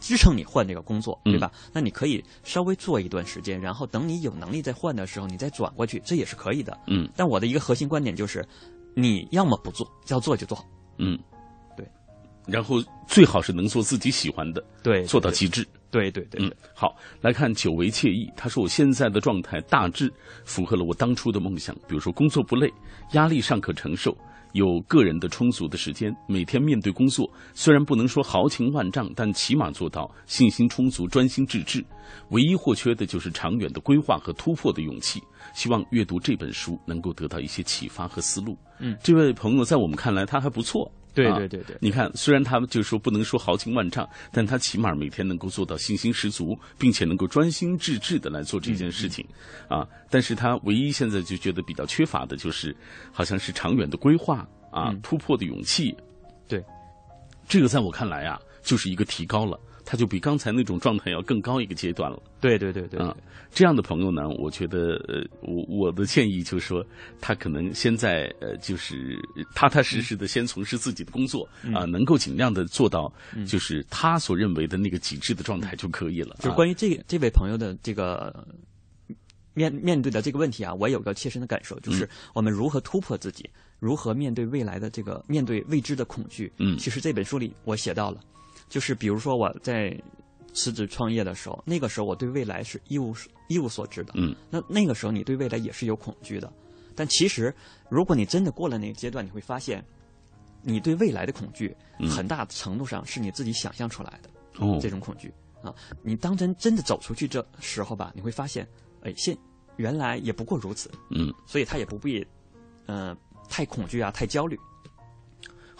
[0.00, 1.52] 支撑你换这个工作，对吧？
[1.72, 6.76] 那你可以稍微做一段时间，然后等你有能力再换的时候，你再转过去，这也是可以的。
[6.86, 7.08] 嗯。
[7.14, 8.44] 但我的一个核心观点就是，
[8.94, 10.64] 你要么不做，要做就做好。
[10.98, 11.18] 嗯，
[11.76, 11.86] 对。
[12.46, 15.66] 然后最好是能做自己喜欢的，对，做到极致。
[15.90, 16.40] 对对对。
[16.44, 18.30] 嗯，好，来看久违惬意。
[18.36, 20.12] 他说：“我现在的状态大致
[20.44, 22.72] 符合了我当初的梦想，比如说工作不累，
[23.12, 24.16] 压力尚可承受。”
[24.52, 31.84] 有个人的充足的时间，每天面对工作，虽然不能说豪情万丈，但起码做到信心充足、专心致志。
[32.30, 35.22] 唯一或缺的就是长远的规划和突破的勇气。
[35.54, 38.56] 希望阅读这本书能够得到一些启发和思路。
[38.78, 40.90] 嗯，这位朋友在我们看来他还不错。
[41.14, 49.26] 对对对对，你看，虽然他们就说不能说豪情万丈，但他起码每天能够做到信心十足，并且能够专心致志的来做这件事情。
[49.68, 52.74] 啊，但是他唯一现在就觉得比较缺乏的就是，
[53.12, 55.96] 好像是长远的规划啊，突破的勇气。
[56.48, 56.64] 对，
[57.48, 59.58] 这个在我看来啊，就是一个提高了。
[59.90, 62.22] 他就比刚才那种状态要更高一个阶段了。
[62.40, 63.16] 对对对对，啊，
[63.50, 66.86] 这样的朋友呢，我觉得，呃，我我的建议就是说，
[67.20, 69.18] 他可能现在呃，就是
[69.52, 73.12] 踏踏实实的先从事自己的工作啊，能够尽量的做到，
[73.44, 76.36] 就是他所认为的那个极致的状态就可以了。
[76.38, 78.46] 就关于这这位朋友的这个。
[79.52, 86.50] 面面对的这个问题啊，我有个切身的感受，就是我们如何突破自己，如何面对未来的这个面对未知的恐惧。
[86.58, 88.20] 嗯，其实这本书里我写到了，
[88.70, 89.94] 就是比如说我在
[90.54, 93.14] 辞职创业的时候，那个时候我对未来是一无
[93.48, 94.14] 一无所知的。
[94.16, 96.50] 嗯，那那个时候你对未来也是有恐惧的，
[96.94, 97.54] 但其实
[97.90, 99.84] 如果你真的过了那个阶段，你会发现，
[100.62, 101.76] 你对未来的恐惧
[102.08, 104.30] 很大程度上是你自己想象出来的。
[104.64, 108.66] 哦，这种恐惧啊，你当真真的走出去这时候吧，你会发现。
[109.02, 109.36] 哎，现
[109.76, 112.26] 原来也不过如此，嗯，所以他也不必，
[112.84, 113.16] 呃，
[113.48, 114.58] 太恐惧啊，太焦虑。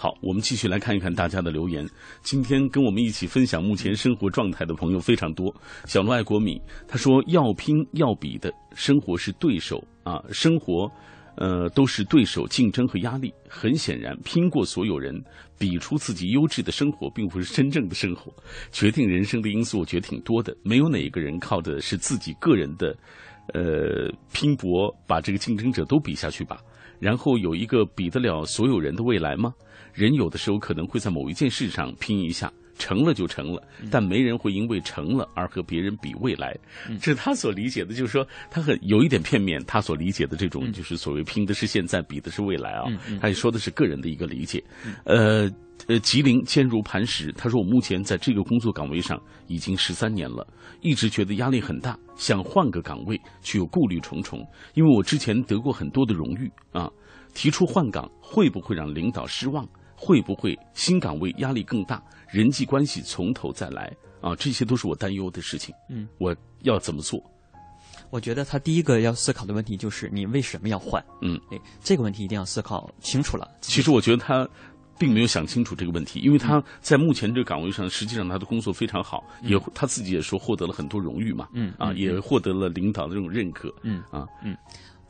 [0.03, 1.86] 好，我们继续来看一看大家的留言。
[2.22, 5.55] 今天跟我们一起分享目前生活状态的朋友非常多。
[5.84, 10.90] 小罗爱国米他说：“要拼要比的生活是对手啊，生活。”
[11.36, 13.30] 呃，都是对手竞争和压力。
[13.46, 15.22] 很显然，拼过所有人，
[15.59, 18.32] 比出自己优质的生活，并不是真正的生活。
[18.72, 20.57] 决定人生的因素，我觉得挺多的。
[20.62, 22.96] 没有哪一个人靠的是自己个人的，
[23.53, 26.59] 呃，拼搏把这个竞争者都比下去吧。
[27.01, 29.53] 然后有一个比得了所有人的未来吗？
[29.92, 32.53] 人有的时候可能会在某一件事上拼一下。
[32.81, 36.57] 成了就成了，但没人会因为成了而和别人比未来。
[37.01, 39.62] 这是他所理解的，就是说他很有一点片面。
[39.66, 42.85] 他所理解的这种就是所谓拼的是现在，比的是未来啊。
[43.20, 44.64] 他也说的是个人的一个理解。
[45.05, 45.49] 呃
[45.87, 47.31] 呃，吉林坚如磐石。
[47.33, 50.47] 他说我目前在这个工作岗位上已经十三年了，
[50.81, 54.41] 一直觉得压力很大，想换个岗位，却又顾虑重重。
[54.74, 56.91] 因为我之前得过很多的荣誉啊，
[57.35, 59.66] 提出换岗会不会让领导失望？
[60.03, 62.03] 会不会新岗位压力更大？
[62.31, 65.74] 人际关系从头再来啊，这些都是我担忧的事情。
[65.89, 67.22] 嗯，我要怎么做？
[68.11, 71.05] 我觉得他第一个要思考的问题就是你为什么要换？
[71.22, 73.49] 嗯，哎，这个问题一定要思考清楚了。
[73.61, 74.49] 其实我觉得他
[74.99, 81.49] 并没有想清楚这个问题，因为他在目前这个岗位上，实际上他的工作非常好，也他自己也说获得了很多荣誉嘛。
[81.53, 83.72] 嗯啊，也获得了领导的这种认可。
[83.83, 84.57] 嗯啊嗯。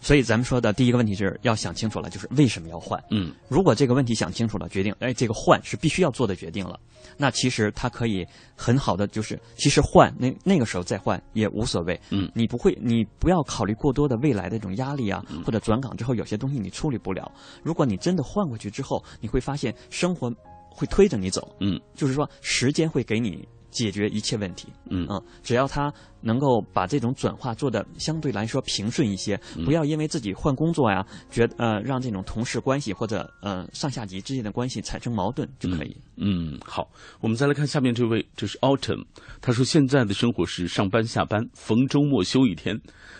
[0.01, 3.03] 所以咱们说的第一个问题是要想清楚了，就是为什么要换？
[3.11, 6.79] 嗯，如果这个问题想清楚了，决定，哎，这个换是必须要做的决定了，
[7.17, 8.27] 那其实他可以
[8.57, 12.01] 很好的，就是其实换那那个时候再换也无所谓。
[12.11, 17.31] 嗯，你不会，你不要考虑过多的未来的这种压力啊，或者转岗之后有些东西你处理不了。
[17.63, 20.33] 如果你真的换过去之后，你会发现生活
[20.71, 21.55] 会推着你走。
[21.61, 23.47] 嗯，就是说时间会给你。
[23.71, 35.97] 解决一切问题，嗯啊，只要他能够把这种转化做的相对来说平顺一些，不要因为自己换工作呀，觉呃让这种同事关系或者呃上下级之间的关系产生矛盾就可以。
[36.17, 36.89] 嗯，好，
[37.21, 39.05] 我们再来看下面这位，这是 Autumn，
[39.41, 42.79] 他说现在的生活是上班下班，逢周末休一天。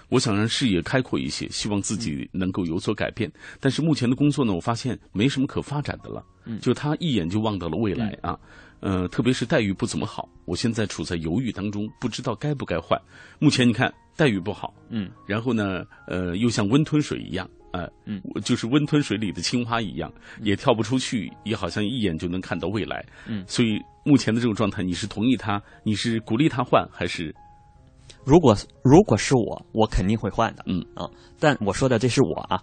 [0.09, 3.31] 我想让视野开阔一些，希望自己能够有所改变。
[3.61, 6.21] 但是目前的工作呢，我发现没什么可发展的了。
[6.61, 8.37] 就他一眼就望到了未来啊。
[8.81, 12.90] 呃，特别是待遇不怎么好，我现在处在犹豫当中，不知道该不该换。
[13.39, 20.13] 目前你看待遇不好，嗯，然后呢，呃，又像温吞水一样，呃，嗯，就是温吞水里的青蛙一样，
[20.43, 27.35] 也跳不出去，也好像一眼就能看到未来，嗯，所以目前的这种状态，你是同意他，你是鼓励他换，还是？
[28.25, 32.63] 如果如果是我，我肯定会换的，嗯啊，但我说的这是我啊。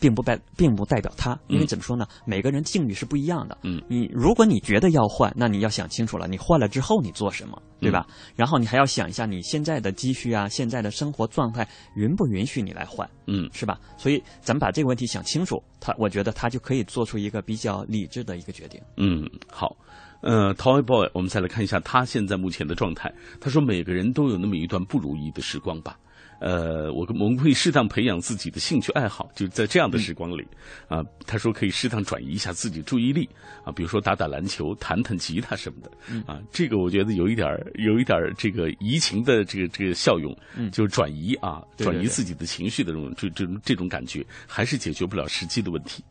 [0.00, 2.06] 并不代并不代表他，因为怎么说呢？
[2.24, 3.58] 每个人境遇是不一样的。
[3.62, 8.06] 嗯，你如果你觉得要换，那你要想清楚了，你换了之后你做什么，对吧？
[8.34, 13.08] 然后你还要想一下你现在的积蓄啊，现在的生活状态允不允许你来换？
[13.26, 13.78] 嗯，是吧？
[13.96, 18.80] 所以咱们把这个问题想清楚，他我觉得他就可以做出一个比较理智的一个决定。
[18.96, 19.76] 嗯，好。
[20.22, 23.12] 呃，Toy Boy，我们再来看一下他现在目前的状态。
[23.38, 25.96] 他说：“每个人都有那么一段不如意的时光吧。”
[26.40, 30.46] 呃，我我们可以适当培养自己的兴趣爱好，就在这样的时光里，
[30.88, 33.28] 啊，他说可以适当转移一下自己注意力，
[33.64, 35.90] 啊，比如说打打篮球、弹弹吉他什么的，
[36.30, 40.36] 啊，这个我觉得有一点有一点这个移情的这个这个效用，
[40.70, 46.04] 就是转移啊，转移自己的情绪的这种这这种这种感觉，还是解决不了实际的问题。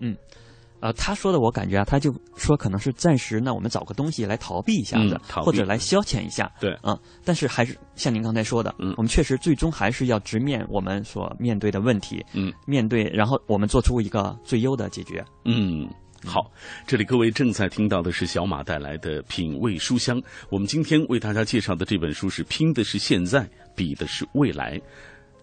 [0.00, 0.16] 嗯。
[0.80, 6.50] 呃，他说的我感觉啊，他就说可能是暂时，那我们找个东西来逃避一下子，或者来消遣一下。
[6.60, 15.24] 对，啊，但是还是像您刚才说的，嗯，我们确实最终还是要直面我们所面对的问题，嗯，面对，然后我们做出一个最优的解决。
[15.44, 15.88] 嗯，
[16.24, 16.50] 好，
[16.86, 20.20] 这里各位正在听到的是小马带来的品味书香。
[20.50, 24.78] 我们今天为大家介绍的这本书是《拼的是现在，比的是未来》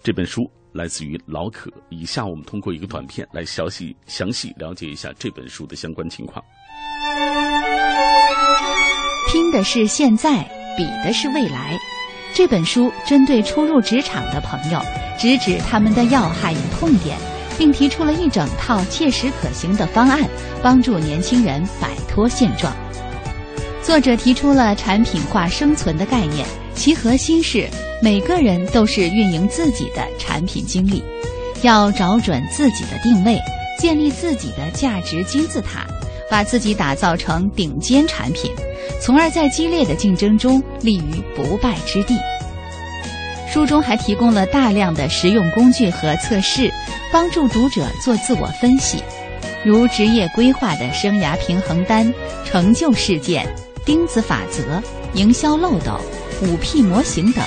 [0.02, 0.50] 这本书。
[0.76, 1.72] 来自于老可。
[1.90, 6.44] 以下我们通过一个短片来详细详细了解一下这本书的相关情况。
[9.32, 10.44] 拼的是现在，
[10.78, 11.78] 比的是未来。
[12.34, 14.82] 这本书针对初入职场的朋友，
[15.18, 17.18] 直指他们的要害与痛点，
[17.58, 20.22] 并提出了一整套切实可行的方案，
[20.62, 22.76] 帮助年轻人摆脱现状。
[23.82, 26.46] 作者提出了产品化生存的概念，
[26.76, 27.68] 其核心是
[28.02, 31.04] 每个人都是运营自己的产品经理，
[31.62, 33.40] 要找准自己的定位，
[33.80, 35.88] 建立自己的价值金字塔，
[36.30, 38.52] 把自己打造成顶尖产品。
[39.02, 42.16] 从而在激烈的竞争中立于不败之地。
[43.52, 46.72] 书中还提供了大量的实用工具和测试，
[47.12, 49.02] 帮助读者做自我分析，
[49.64, 52.14] 如职业规划的生涯平衡单、
[52.44, 53.48] 成就事件、
[53.86, 54.82] 钉子法则、
[55.14, 56.00] 营销漏斗、
[56.42, 57.44] 五 P 模型等，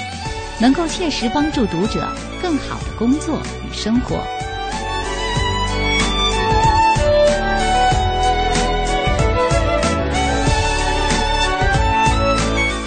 [0.61, 2.09] 能够切实帮助读者
[2.41, 4.25] 更好的工作与生活。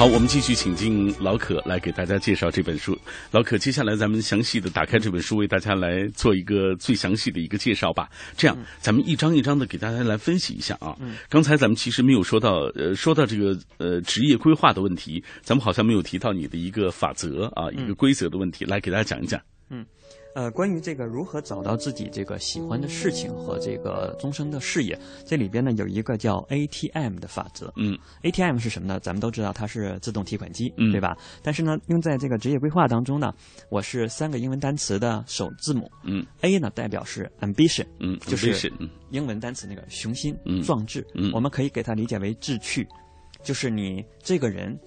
[0.02, 2.97] 好，我们继续请进老可来给大家介绍这本书。
[3.30, 8.10] 老可，接下来咱们详细的打开这本书，为大家来做一个最详细的一个介绍吧。
[8.36, 10.97] 这样，咱们一张一张的给大家来分析一下啊。
[11.30, 19.39] 刚才咱们其实没有说到，呃，说到这个呃职业规划的问题，咱们好像没有提到你的一个法则啊，一个规则的问题，来给大家讲一讲。
[19.70, 19.86] 嗯。
[20.34, 27.72] 呃，关于这个如何找到自己这个喜欢的事情和这个终生的事业，这里边呢有一个叫 ATM 的法则。
[27.76, 29.00] 嗯，ATM 是什么呢？
[29.00, 31.18] 咱们都知道它是自动提款机，嗯，对吧？
[31.44, 33.34] 但是呢，用在这个职业规划当中呢，
[33.70, 35.92] 我是三个英文单词的首字母。
[36.04, 38.72] 嗯，A 呢代表是 ambition，嗯，就是
[39.10, 41.06] 英文单词那个雄心、壮志。
[41.14, 42.88] 嗯，我们可以给它理解为志趣，
[43.44, 44.80] 就是你这个人。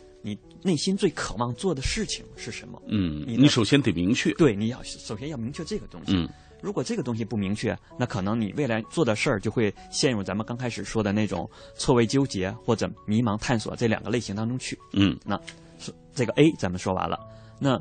[0.64, 2.80] 你内心最渴望做的事情是什么？
[2.88, 4.32] 嗯，你首先得明确。
[4.34, 6.12] 对，你要首先要明确这个东西。
[6.16, 6.28] 嗯，
[6.62, 14.78] 如果这个东西不明确，那可能你未来做的事儿就会陷入咱们刚开始说的那种错位纠结或者迷茫探索这两个类型当中去。
[14.94, 15.38] 嗯，那
[15.78, 17.18] 是这个 A 咱们说完了，
[17.60, 17.78] 那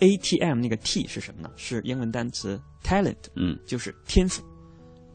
[0.00, 1.50] ATM 那个 T 是什么呢？
[1.56, 4.42] 是英文单词 talent，嗯，就是天赋。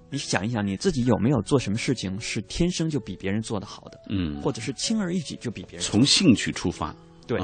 [0.09, 3.99] 你想一想，你自己有没有做什么事情是天生就比别人做得好的？
[4.09, 6.95] 嗯，或者是轻而易举就比别人从兴趣出发，
[7.25, 7.41] 对，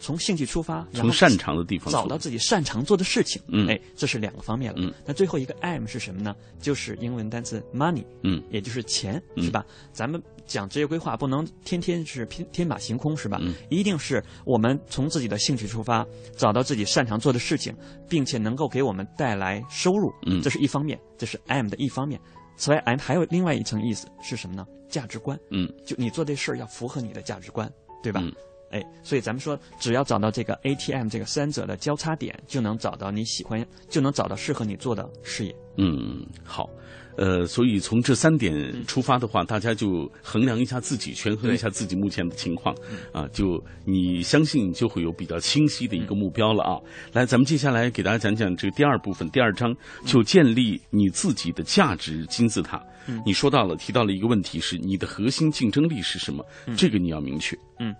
[0.00, 3.40] 从兴趣出发，从擅长的地方找到自己擅长做的事情。
[3.46, 4.78] 嗯，哎，这是两个方面了。
[4.80, 6.34] 嗯，那最后一个 M 是什么呢？
[6.60, 9.64] 就是英文单词 money，嗯，也就是钱，是吧？
[9.92, 13.38] 咱们讲职业规划不能天天是天天马行空，是吧？
[13.40, 17.74] 嗯，一定是我们从自己的兴趣出发，找到自己擅长做的事情，
[18.08, 20.12] 并且能够给我们带来收入。
[20.26, 22.20] 嗯，这是一方面，这是 M 的一方面。
[22.56, 24.66] 此外，M 还有另外一层意思是什么呢？
[24.88, 25.38] 价值观。
[25.50, 27.70] 嗯，就你做这事儿要符合你的价值观，
[28.02, 28.20] 对吧？
[28.22, 28.32] 嗯，
[28.70, 35.56] 哎，所以咱们说，只要找到这个 ATM 这个三者的交叉点，就能找到你喜欢，就能找到适合你做的事业。
[35.78, 36.68] 嗯，好。
[37.16, 38.54] 呃，所以从这三点
[38.86, 42.74] 出发的话，大家就衡量一下自己，权衡一下自己目前的情况，
[43.12, 46.80] 啊，就你相信就会有比较清晰的一个目标了啊。
[47.12, 49.74] 来，咱们接下来给大家讲讲这个第二部分，第二章
[50.06, 52.82] 就建立你自己的价值金字塔。
[53.26, 56.44] 你说到了，提到了一个问题是你的核心竞争力是什么？
[56.76, 57.58] 这个你要明确。
[57.80, 57.94] 嗯，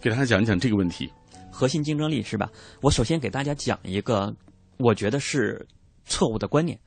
[0.00, 1.10] 给大家讲一讲这个问题。
[1.50, 2.48] 核心竞争力是吧？
[2.80, 4.34] 我首先给大家讲一个，
[4.78, 5.66] 我觉得是
[6.04, 6.78] 错误的观念。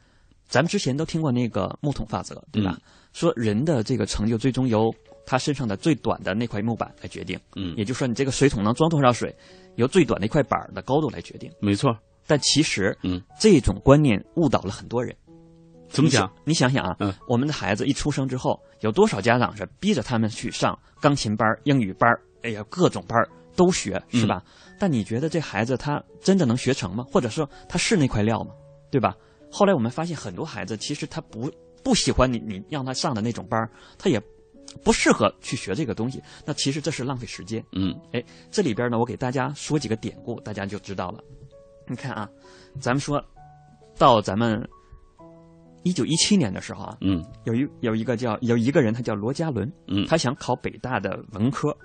[0.54, 2.78] 咱们之前都听过那个木桶法则，对吧？
[3.12, 4.93] 说人的这个成就最终由
[5.26, 7.39] 他身上的最短的那块木板来决定。
[7.56, 9.36] 嗯，也就是说，你这个水桶能装多少水，
[9.78, 11.51] 由最短的一块板的高度来决定。
[11.60, 11.97] 没错。
[12.28, 15.16] 但其实，嗯，这种观念误导了很多人。
[15.89, 16.32] 怎么讲？
[16.45, 22.08] 你想想啊，嗯，我们的孩子一出生之后，有多少家长是逼着他们去上钢琴班、英语班？
[22.43, 23.18] 哎呀，各种班
[23.56, 24.43] 都学，是吧？
[24.78, 27.04] 但你觉得这孩子他真的能学成吗？
[27.12, 28.51] 或者说他是那块料吗？
[28.91, 29.16] 对吧？
[29.54, 31.47] 后来我们发现，很多孩子其实他不
[31.84, 34.20] 不喜欢你，你让他上的那种班他也
[34.84, 36.20] 不适合去学这个东西。
[36.43, 37.64] 那其实这是浪费时间。
[37.72, 41.24] 嗯，哎，这里边呢，我给大家说几个典故，大家就知道了。
[41.88, 42.28] 你看啊，
[42.82, 43.24] 咱们说
[43.95, 44.68] 到咱们
[45.84, 51.78] 一九一七年的时候啊，嗯，有一有一个叫有一个人，他叫罗家伦，嗯，他想考北大的文科。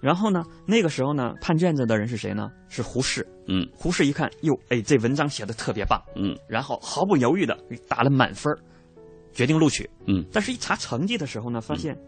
[0.00, 2.50] 然后呢，那个时候呢，判卷子的人是谁呢？
[2.68, 3.26] 是胡适。
[3.48, 6.00] 嗯，胡适一看，哟，哎，这文章写的特别棒。
[6.14, 8.54] 嗯，然后毫不犹豫的打了满分，
[9.32, 9.88] 决定录取。
[10.06, 11.98] 嗯，但是一查成绩的时候呢，发现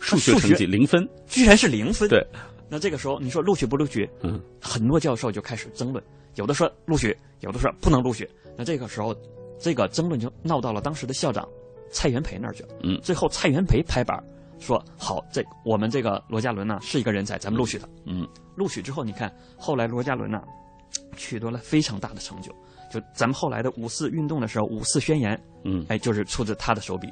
[0.00, 2.08] 数学成绩零分，居然是零分。
[2.08, 2.20] 对，
[2.68, 4.08] 那这个时候你说录取不录取？
[4.22, 6.02] 嗯，很多教授就开始争论，
[6.34, 8.28] 有的说录取，有的说不能录取。
[8.56, 9.14] 那这个时候，
[9.60, 11.48] 这个争论就闹到了当时的校长
[11.92, 12.70] 蔡元培那儿去了。
[12.82, 14.18] 嗯，最后蔡元培拍板。
[14.58, 17.88] 说好，这我们这个罗家伦呢是一个人才，咱们录取他。
[18.06, 20.42] 嗯，录取之后，你看后来罗家伦呢
[21.16, 22.52] 取得了非常大的成就。
[22.90, 27.08] 就咱们后来的五四运动的时候，五四宣言，嗯，哎，就是出自他的手笔。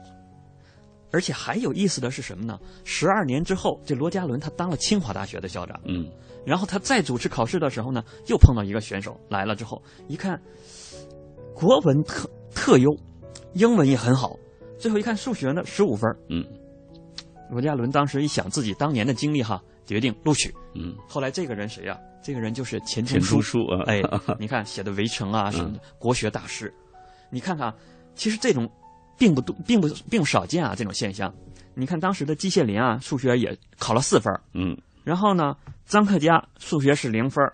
[1.12, 2.58] 而且还有意思的是什么呢？
[2.84, 5.80] 十二年之后，这罗家伦他当了清华大学的校长。
[5.84, 6.10] 嗯，
[6.44, 10.40] 然后他再主持考试的时候呢，又碰到一个选手来了之后，一看，
[11.54, 12.90] 国文特特优，
[13.54, 14.36] 英文也很好，
[14.78, 16.10] 最后一看数学呢十五分。
[16.28, 16.44] 嗯，
[17.50, 20.54] 罗家伦当时一想自己当年的经历哈，决定录取。
[20.74, 24.02] 嗯，后来这个人谁呀、这个人就是钱钱钟钟书啊哎，
[24.38, 26.72] 你看写的《围城》啊什么的，国学大师。
[27.30, 27.72] 你看看，
[28.14, 28.70] 其实这种
[29.18, 31.32] 并不多，并不并不少见啊，这种现象。
[31.74, 37.44] 你看当时的季羡林啊，数学也考了四分嗯然后呢，张克家数学是零分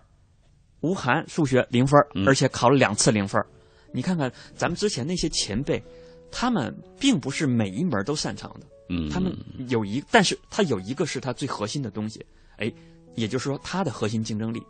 [0.80, 3.46] 吴晗数学零分而且考了两次零分儿
[3.92, 5.82] 你看看咱们之前那些前辈，
[6.30, 9.34] 他们并不是每一门都擅长的，嗯，他们
[9.70, 12.22] 有一，但是他有一个是他最核心的东西，
[12.58, 12.70] 哎，
[13.14, 14.62] 也就是说他的核心竞争力，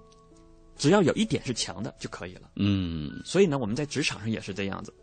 [0.77, 2.43] 只要有一点是强的就可以了。
[2.55, 4.95] 嗯，所以呢，我们在职场上也是这样子。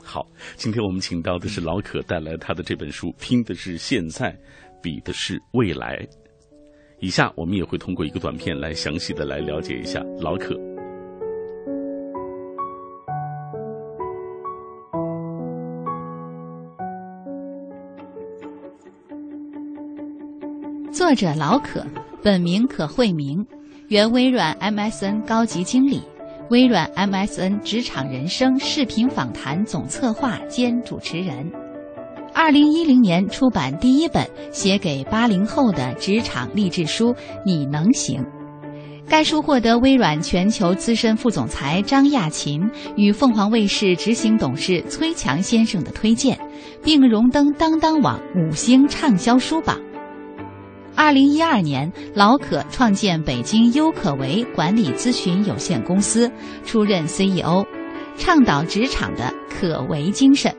[0.00, 0.24] 好，
[0.56, 4.38] 今天我们请到的是老可带来他的这本书，拼的是现在，
[4.80, 6.06] 比的是未来。
[7.00, 10.69] 以下我们也会通过一个短片来详细的来了解一下老可。
[21.10, 21.84] 作者老可，
[22.22, 23.44] 本名可慧明，
[23.88, 26.00] 原微软 MSN 高级经理，
[26.50, 31.50] 微软 MSN 职场人生视频访谈总策划兼主持人。
[32.32, 37.12] 二零一零年出版第一本写给八零后的职场励志书
[37.44, 38.22] 《你能行》。
[39.08, 42.62] 该书获得微软全球资深副总裁张亚勤
[42.94, 46.38] 与凤凰卫视执行董事崔强先生的推荐，
[46.84, 49.76] 并荣登当当网五星畅销书榜。
[51.02, 56.30] 二零一二年，老可创建北京优可为管理咨询有限公司，
[56.66, 57.64] 出任 CEO，
[58.18, 60.54] 倡导职场的可为精神。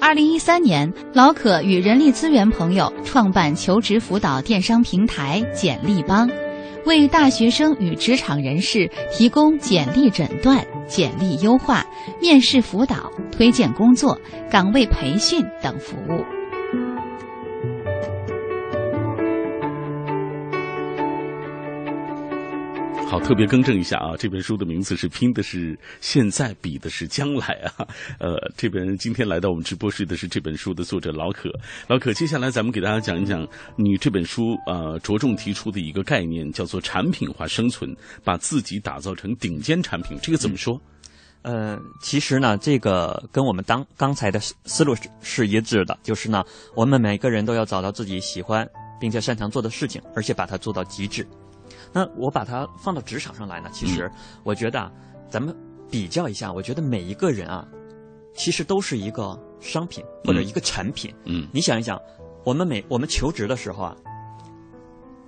[0.00, 6.28] 二零一三年，老可与人力资源朋友创办求职辅导电商平台简历帮，
[6.84, 11.86] 为大学生与职场人士提供简历诊断、简历优化、
[12.20, 14.18] 面试辅导、推荐工作、
[14.50, 16.37] 岗位培训等服务。
[23.08, 27.88] 好，特别更正一下啊， 这本书的名字是拼的是现在，比的是将来啊。
[28.20, 31.48] 呃，这本今天来到我们直播室的是这本书的作者老可。
[31.88, 40.18] 老可，接下来咱们给大家讲一讲你这本书呃着重提出的一个概念，叫做产品化生存，把自己打造成顶尖产品。
[40.22, 40.78] 这个怎么说？
[41.40, 46.44] 呃，其实呢，这个跟我们当刚才的思思路是是一致的，就是呢，
[46.76, 48.68] 我们每个人都要找到自己喜欢
[49.00, 51.26] 并且擅长做的事情，而且把它做到极致。
[51.92, 54.10] 那我把它放到职场上来呢，其实
[54.44, 54.92] 我觉得啊，
[55.28, 55.54] 咱们
[55.90, 57.66] 比较一下，我觉得每一个人啊，
[58.34, 61.14] 其实都是一个商品或者一个产品。
[61.24, 62.00] 嗯，你想一想，
[62.44, 63.96] 我们每我们求职的时候啊，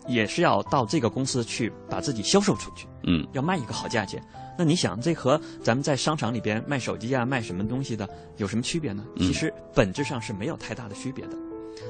[0.06, 2.86] 也是要到这个公司去把自己销售出去。
[3.04, 4.22] 嗯，要卖一个好价钱。
[4.58, 8.06] 那你想，这和咱们在商场里边卖手机啊、卖什么东西的
[8.36, 9.02] 有什么区别呢？
[9.16, 11.36] 嗯其实本质上是没有太大的区别的。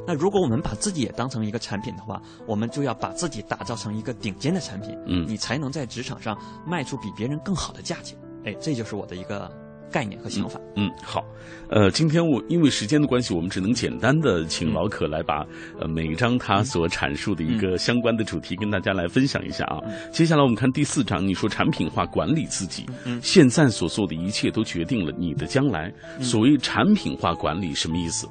[0.06, 6.36] 那如果我们把自己也当成一个产品的话，我们就要把自己打造成一个顶尖的产品，嗯你才能在职场上
[6.66, 8.18] 卖出比别人更好的价钱。
[8.44, 9.50] 哎，这就是我的一个
[9.90, 10.58] 概念和想法。
[10.76, 11.22] 嗯，好，
[11.68, 15.44] 呃，今天我因为时间的关系，我们只能简单的请老可来把
[15.78, 19.78] 呃每一章他所阐述的一个相关的主题跟大家来分享一下啊。
[20.10, 25.92] 接下来我们看第四章，你说产品化管理自己，嗯现在所做的一切都决定了你的将来。
[26.20, 28.26] 所谓产品化管理什么意思？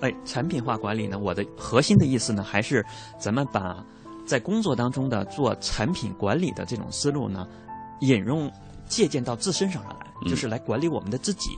[0.00, 2.84] 哎，产品化管理呢，我的核心的意思呢，还是
[3.18, 3.84] 咱们把
[4.26, 7.46] 在工作当中的做产品管理的这种思路呢，
[8.00, 8.50] 引用
[8.86, 11.50] 借鉴到自身上来，嗯就是来管理我们的自己。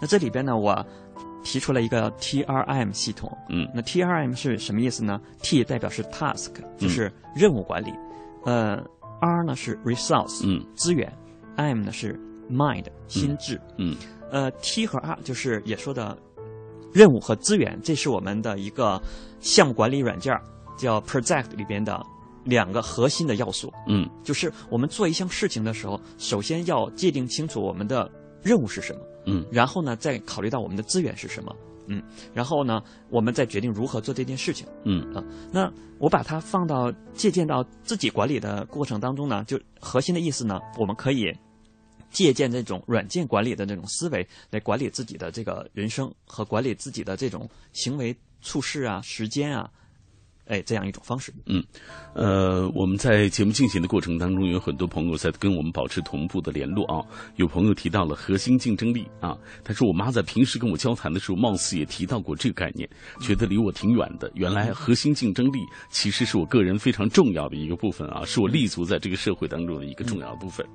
[0.00, 0.84] 那这里边呢，我
[1.42, 3.36] 提出了一个 TRM 系统。
[3.48, 7.92] 嗯，那 TRM 是什么意思呢？T 代表是 task，就是任务管理。
[8.44, 8.82] 呃
[9.20, 11.12] ，R 呢是 resource，嗯，资源
[11.56, 12.18] ；M 呢是
[12.50, 13.60] mind，心智。
[13.76, 13.96] 嗯，
[14.30, 16.16] 呃，T 和 R 就是也说的
[16.92, 19.00] 任务和资源，这是我们的一个
[19.40, 20.42] 项目管理软件儿
[20.76, 22.04] 叫 Project 里边的
[22.44, 23.72] 两个核心的要素。
[23.86, 28.10] 嗯，就是我们做一项事情的时候，首先要界定清楚我们的
[28.42, 31.54] 任务是什么，嗯，然后呢，再考虑到我们的资源是什么，
[31.86, 32.80] 嗯，然后呢，
[33.10, 34.66] 我们再决定如何做这件事情。
[34.84, 35.22] 嗯啊，
[35.52, 41.30] 那我把它放到借鉴到自己管理的过程当中呢，就核心的意思呢，我们可以
[42.10, 49.70] 借鉴这种软件管理的那种思维来管理自己的这个人生和管理自己的这种行为处事啊、时间啊
[50.46, 51.32] 哎，这样一种方式。
[51.46, 51.62] 嗯，
[52.12, 57.06] 呃，我们在节目进行的过程当中，有很多朋友在跟我们保持同步的联络啊。
[57.36, 62.88] 有朋友提到了核心竞争力啊，他说我妈在平时跟我交谈的时候，貌似也提到过这个概念，
[63.20, 64.28] 觉得离我挺远的。
[64.34, 70.66] 原来核心竞争力其实是我个人非常重要的一个部分啊，是我立足在这个社会当中的一个重要的部分。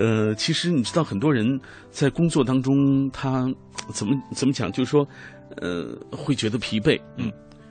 [0.00, 1.60] 呃，其实你知道，很多人
[1.90, 3.48] 在工作当中，他
[3.92, 5.06] 怎么怎么讲，就是说，
[5.58, 7.30] 呃，会觉得疲惫，嗯，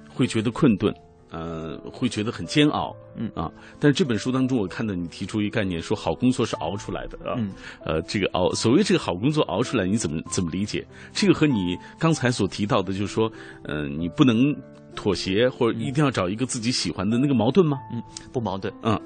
[0.10, 0.94] 会觉得困顿。
[1.32, 7.52] 呃，会觉得很煎熬，嗯啊，但是这本书当中，我看到你提出一个概念，说好工作是熬出来的啊，嗯，
[7.86, 10.86] 呃，这个熬，所谓这个好工作熬出来，你怎么怎么理解？
[11.14, 13.32] 这个和你刚才所提到的，就是说，
[13.64, 14.54] 呃，你不能
[14.94, 17.78] 妥协，或者一定要找一个自己喜欢的那个矛盾吗？
[17.94, 18.04] 嗯，
[18.34, 18.74] 不矛盾。
[18.84, 19.00] 嗯，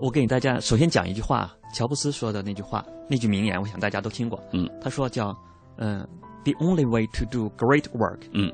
[0.00, 4.42] 我给大家首先讲一句话，乔布斯说的那句话，那句名言，我想大家都听过。
[4.54, 5.36] 嗯，他说叫，
[5.76, 6.08] 嗯
[6.44, 8.50] ，The only way to do great work，嗯。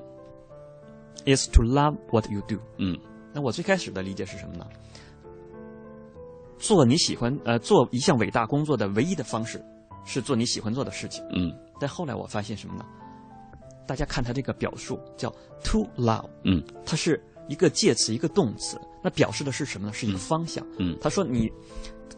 [1.27, 2.57] Is to love what you do。
[2.79, 2.99] 嗯，
[3.35, 4.66] 那我最开始的理解是什么呢？
[6.59, 9.62] 做你喜欢呃做一项伟大工作的唯一的方式，
[10.05, 11.23] 是做你喜欢做的事情。
[11.35, 12.85] 嗯，但后来我发现什么呢？
[13.87, 15.31] 大家看它这个表述叫
[15.62, 16.29] to love。
[16.45, 19.93] 嗯，它是一个介词，一个动词，那表示的是什么呢？
[19.93, 20.66] 是一个方向。
[20.79, 21.51] 嗯，他说你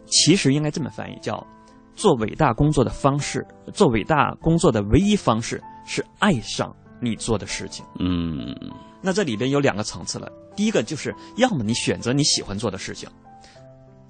[0.05, 1.45] 其实应该这么翻译，叫
[1.95, 7.85] 做伟大工作的方式，做伟大工作的唯一方式是爱上你做的事情。
[7.99, 8.55] 嗯。
[9.01, 13.09] 那这里边有两个层次了，第一个就是要么你选择你喜欢做的事情，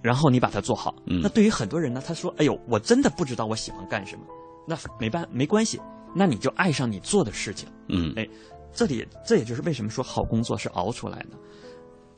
[0.02, 0.94] 然后你把它做好。
[1.08, 4.24] 嗯、那对于很多人呢，他说：“哎呦，我真的不知道我喜欢干什么。”
[4.68, 5.80] 那没办没关系，
[6.16, 7.68] 那你就爱上你做的事情。
[7.90, 8.28] 嗯，哎，
[8.74, 11.30] 这里这也就是为什么说好工作是熬出来的。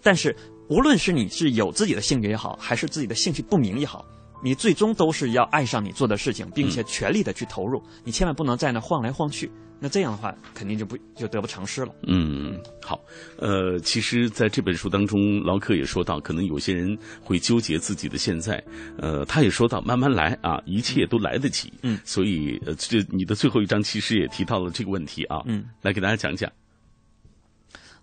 [0.02, 0.36] 但是
[0.70, 4.06] 无论是你是有自己的兴趣也好，还是自己的兴趣不明也好，
[4.44, 7.80] 你最终都是要爱上你做的事情，并且全力的去投入。
[7.80, 9.50] 嗯、你千万不能在那晃来晃去。
[9.84, 11.94] 那这样的话，肯定就不就得不偿失了。
[12.08, 13.04] 嗯，好，
[13.36, 18.64] 呃，其实在这本书当中，劳克也说到，可能有些人会纠结自己的现在，
[18.98, 21.74] 呃，他也说到慢慢来啊，一切都来得及。
[21.82, 25.42] 嗯，所以呃，这你的最后一章其实也提到了这个问题啊。
[25.48, 26.50] 嗯，来给大家讲讲。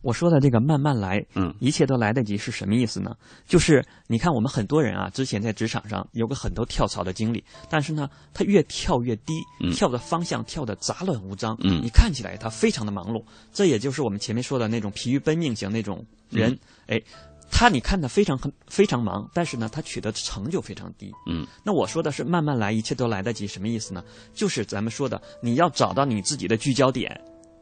[0.03, 3.15] 我说的这个慢慢来，嗯，一切都来得及是什么意思呢？
[3.47, 13.23] 就是你看我们很多人啊，之前在职场上有个很多跳槽的经历，但是呢，他越跳越低，嗯、跳的方向跳的杂乱无章，嗯，你看起来他非常的忙碌，
[13.53, 16.51] 这也就是我们前面说的那种疲于奔命型那种人，
[16.87, 17.03] 嗯、哎，
[17.51, 24.03] 他你看他非常很非常忙，但是呢，他取得成就非常低，嗯，那我说的是慢慢来，一切都来得及，什么意思呢？
[24.33, 27.21] 就是咱们说的，你要找到你自己的聚焦点。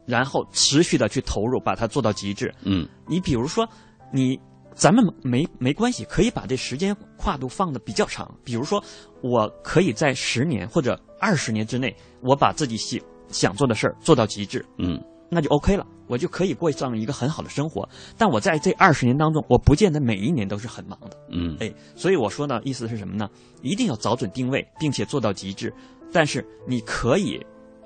[0.09, 2.51] 然后持续的去投入，把它做到极致。
[2.63, 3.63] 嗯，你比如说，
[4.11, 4.39] 你
[4.73, 8.33] 咱们没没关系，可以把这时间跨度放的比较长。
[8.43, 8.83] 比如说，
[9.21, 14.65] 我可以在十年或者二十年之内，我把自己想想做的事儿做到极致。
[14.79, 14.99] 嗯，
[15.29, 17.87] 那就 OK 了，我就可以过上一个很好的生活。
[18.17, 21.15] 但我在这二十年当中，我不见得每一年都是很忙的。
[21.31, 23.29] 嗯，哎，所以我说呢，意思是什么呢？
[23.61, 25.71] 一定要找准定位，并且做到极致。
[26.11, 27.39] 但是你可以。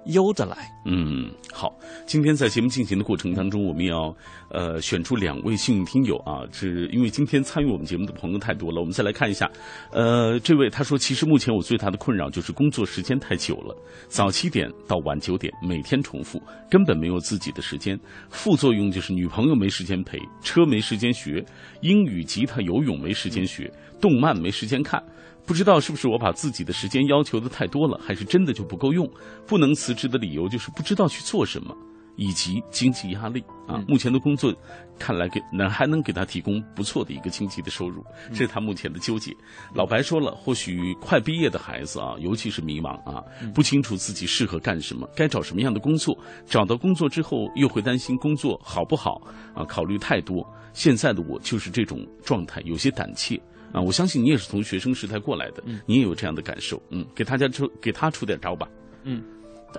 [0.05, 1.73] 悠着来，嗯，好。
[2.05, 4.13] 今天在节目进行的过程当中，我们要
[4.49, 8.79] 呃选出两位幸运听友啊，是因为今天参与我们节目的朋友太多了。
[8.79, 9.49] 我们再来看一下，
[9.91, 13.75] 呃，这位他说，其实目前我最大的困扰就是工作时间太久了，
[14.09, 17.97] 早七点到晚九点，每天重复，根本没有自己的时间。
[18.29, 21.43] 副作用就是女朋友没时间陪，车没时间学，
[21.81, 25.01] 英语、吉他、游泳没时间学，动漫没时间看。
[25.45, 29.09] 不知道是不是我把自己的时间要求的太多了，还是真的就不够用？
[29.45, 31.75] 不能辞职的理由就是不知道去做什么，
[32.15, 33.75] 以及经济压力啊。
[33.75, 34.53] 嗯、目前的工作
[34.97, 39.35] 看来给能还能给他提供不错的一个经济的收入，这是他目前的纠结。
[39.75, 43.21] 老白说了，或许快毕业的孩子啊，尤其是迷茫啊，
[43.53, 49.21] 不清楚自己适合干什么，该找什么样的工作，找到工作之后又会担心工作好不好
[49.53, 50.41] 啊，考虑太多。
[50.71, 53.39] 现在的我就是这种状态，有些胆怯。
[53.73, 58.67] 啊，我相信你也是从学生时代过来的，嗯、你也有这样的感受，嗯，给大家出给他出点招吧，
[59.03, 59.23] 嗯，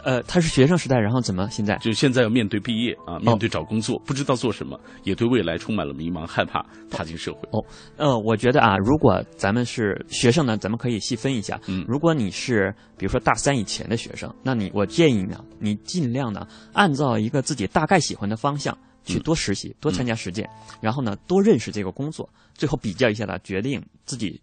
[0.03, 1.77] 呃，他是学生时代，然后怎么现在？
[1.77, 7.49] 就现在要面对毕业啊，面对找工作，哦、不知道做什么，也对未来充满了迷茫，害怕踏进社会。
[7.53, 7.65] 哦，
[7.97, 18.77] 呃，我觉得啊，如果咱们是学生呢，咱们可以细分一下，嗯，如果你是比如说大三以前的学生，那你我建议呢，你尽量呢，按照一个自己大概喜欢的方向。
[19.05, 24.41] 去多实习，多参加实践，嗯、然后呢，多认识这个工作，最后比较一下呢，决定自己，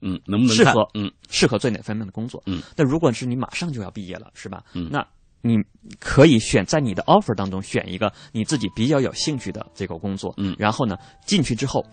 [0.00, 2.62] 嗯，能不能适合，嗯，适合做哪方面的工作，嗯。
[2.76, 4.64] 那如果是你马上就要毕业了，是吧？
[4.74, 4.88] 嗯。
[4.90, 5.06] 那
[5.42, 5.56] 你
[6.00, 10.54] 可以选在你的 offer 当中选一个你自己比较有兴趣的这个工作，嗯。
[10.58, 10.96] 然后呢，
[11.26, 11.84] 进去之后，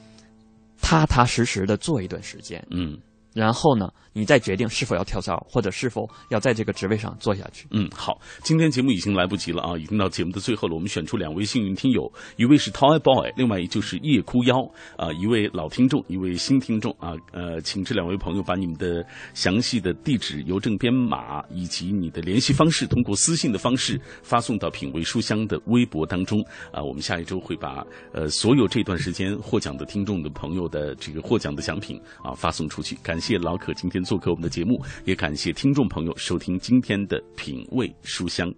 [0.82, 2.98] 踏踏实实的做一段时间，嗯。
[3.36, 7.68] 然后呢，你再决定是否要跳槽，或者是否要在这个职位上做下去。
[7.72, 10.74] 嗯，好，今天节目已经来不及了啊，已经到节目的最后了。
[10.74, 14.56] 我们选出两位幸运听友，一位是 Toy Boy，另外一就是夜哭妖
[14.96, 17.12] 啊，一位老听众，一位新听众啊。
[17.34, 26.82] 呃，请这两位朋友把你们的详细的地址、邮政编码以及你的联系方式，通过私信的方式发送到品味书香的微博当中啊。
[26.82, 32.96] 我们下一周会把呃所有这段时间获奖的听众的朋友的这个获奖的奖品啊发送出去。
[33.04, 33.25] 感谢。
[33.26, 38.54] 谢老可今天做客我们的节目，也感谢听众朋友收听今天的品味书香。